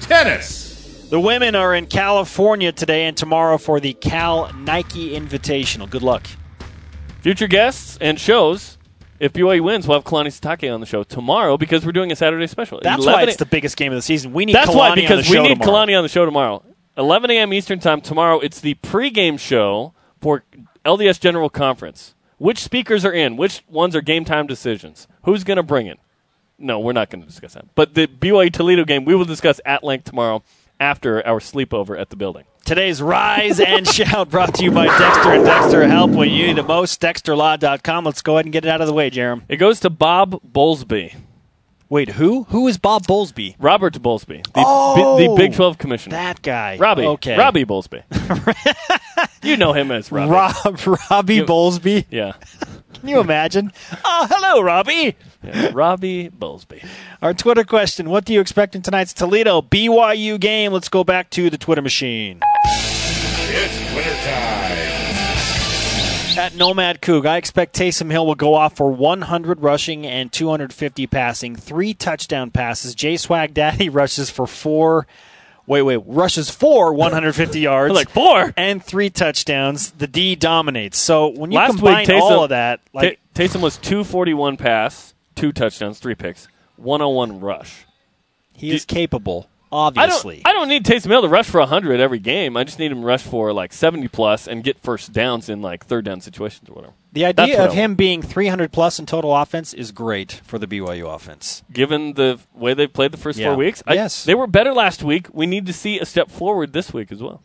[0.00, 0.67] Tennis.
[1.10, 5.88] The women are in California today and tomorrow for the Cal Nike Invitational.
[5.88, 6.26] Good luck.
[7.22, 8.76] Future guests and shows.
[9.18, 12.16] If BYU wins, we'll have Kalani Sitake on the show tomorrow because we're doing a
[12.16, 12.80] Saturday special.
[12.82, 14.34] That's why it's the biggest game of the season.
[14.34, 15.86] We need That's Kalani why on the because we need tomorrow.
[15.86, 16.62] Kalani on the show tomorrow.
[16.98, 17.54] 11 a.m.
[17.54, 18.38] Eastern time tomorrow.
[18.40, 20.44] It's the pregame show for
[20.84, 22.14] LDS General Conference.
[22.36, 23.38] Which speakers are in?
[23.38, 25.08] Which ones are game time decisions?
[25.22, 25.98] Who's going to bring it?
[26.58, 27.74] No, we're not going to discuss that.
[27.74, 30.42] But the BYU Toledo game we will discuss at length tomorrow
[30.80, 32.44] after our sleepover at the building.
[32.64, 36.56] Today's Rise and Shout brought to you by Dexter and Dexter Help when you need
[36.56, 37.00] the most.
[37.00, 38.04] DexterLaw.com.
[38.04, 39.42] Let's go ahead and get it out of the way, Jarom.
[39.48, 41.14] It goes to Bob Bowlesby,
[41.90, 42.42] Wait, who?
[42.50, 43.54] Who is Bob Bowlesby?
[43.58, 46.16] Robert Bowlesby, the, Oh, the Big 12 commissioner.
[46.16, 46.76] That guy.
[46.76, 47.06] Robbie.
[47.06, 47.38] Okay.
[47.38, 48.02] Robbie Bowlesby.
[49.42, 50.30] you know him as Robbie.
[50.30, 50.54] Rob,
[51.10, 52.04] Robbie Bowlesby.
[52.10, 52.32] yeah.
[52.92, 53.72] Can you imagine?
[54.04, 55.16] oh, hello, Robbie.
[55.42, 55.70] Yeah.
[55.72, 56.86] Robbie Bowlesby.
[57.22, 60.72] Our Twitter question What do you expect in tonight's Toledo BYU game?
[60.72, 62.40] Let's go back to the Twitter machine.
[62.64, 64.78] It's winter time.
[66.38, 71.06] At Nomad Coog, I expect Taysom Hill will go off for 100 rushing and 250
[71.08, 72.94] passing, three touchdown passes.
[72.94, 75.08] J Swag Daddy rushes for four.
[75.66, 77.92] Wait, wait, rushes for 150 yards.
[77.92, 78.54] Like four.
[78.56, 79.90] and three touchdowns.
[79.90, 80.96] The D dominates.
[80.98, 84.56] So when you Last combine week, Taysom, all of that, like Ta- Taysom was 241
[84.58, 87.86] pass, two touchdowns, three picks, 101 rush.
[88.52, 90.42] he is capable, I don't, obviously.
[90.44, 92.56] I don't need Taysom Hill to rush for 100 every game.
[92.56, 95.60] I just need him to rush for like 70 plus and get first downs in
[95.62, 96.94] like third down situations or whatever.
[97.12, 100.66] the idea what of him being 300 plus in total offense is great for the
[100.66, 101.62] BYU offense.
[101.72, 103.48] Given the way they played the first Yeah.
[103.48, 104.24] four weeks, I- Yes.
[104.24, 105.26] they were better last week.
[105.32, 107.40] We need to see a step forward this week as well.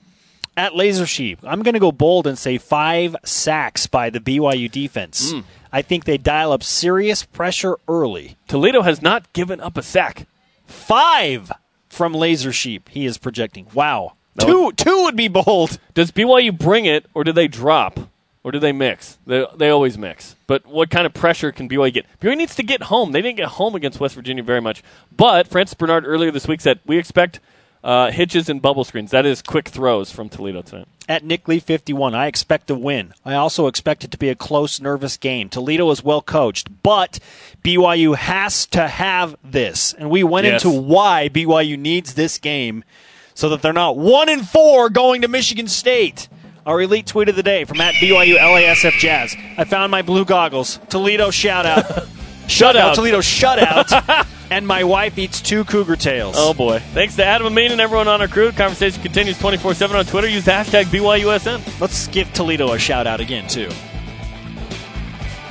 [0.55, 4.69] At Laser Sheep, I'm going to go bold and say five sacks by the BYU
[4.69, 5.33] defense.
[5.33, 5.43] Mm.
[5.71, 8.37] I think they dial up serious pressure early.
[8.47, 10.27] Toledo has not given up a sack.
[10.67, 11.51] Five.
[11.89, 12.89] from Laser Sheep.
[12.89, 13.67] He is projecting.
[13.73, 14.13] Wow.
[14.39, 15.77] Two, two would be bold.
[15.93, 17.99] Does BYU bring it, or do they drop,
[18.43, 19.19] or do they mix?
[19.27, 20.35] They, they always mix.
[20.47, 22.05] But what kind of pressure can BYU get?
[22.19, 23.11] BYU needs to get home.
[23.11, 24.83] They didn't get home against West Virginia very much.
[25.15, 27.39] But Francis Bernard earlier this week said we expect
[27.83, 29.11] uh, hitches and bubble screens.
[29.11, 30.87] That is quick throws from Toledo tonight.
[31.09, 33.13] At Nick Lee 51, I expect a win.
[33.25, 35.49] I also expect it to be a close, nervous game.
[35.49, 37.19] Toledo is well coached, but
[37.61, 39.91] BYU has to have this.
[39.93, 40.63] And we went Yes.
[40.63, 42.85] into why BYU needs this game
[43.33, 46.29] so that they're not one and four going to Michigan State.
[46.65, 49.35] Our elite tweet of the day from at BYU LASF Jazz.
[49.57, 50.79] I found my blue goggles.
[50.87, 51.83] Toledo shout out.
[52.47, 52.95] Shutout.
[52.95, 54.27] Toledo shutout.
[54.51, 56.35] and my wife eats two cougar tails.
[56.37, 56.79] Oh boy!
[56.79, 58.51] Thanks to Adam Amin and everyone on our crew.
[58.51, 60.27] Conversation continues twenty four seven on Twitter.
[60.27, 61.79] Use the hashtag BYUSN.
[61.79, 63.69] Let's give Toledo a shout out again, too.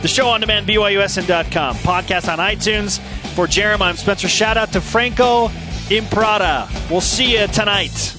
[0.02, 1.76] The show on demand, BYUSN.com.
[1.76, 2.98] Podcast on iTunes.
[3.34, 4.28] For Jarom, I'm Spencer.
[4.28, 5.48] Shout out to Franco
[5.88, 6.68] Imprada.
[6.90, 8.16] We'll see you tonight.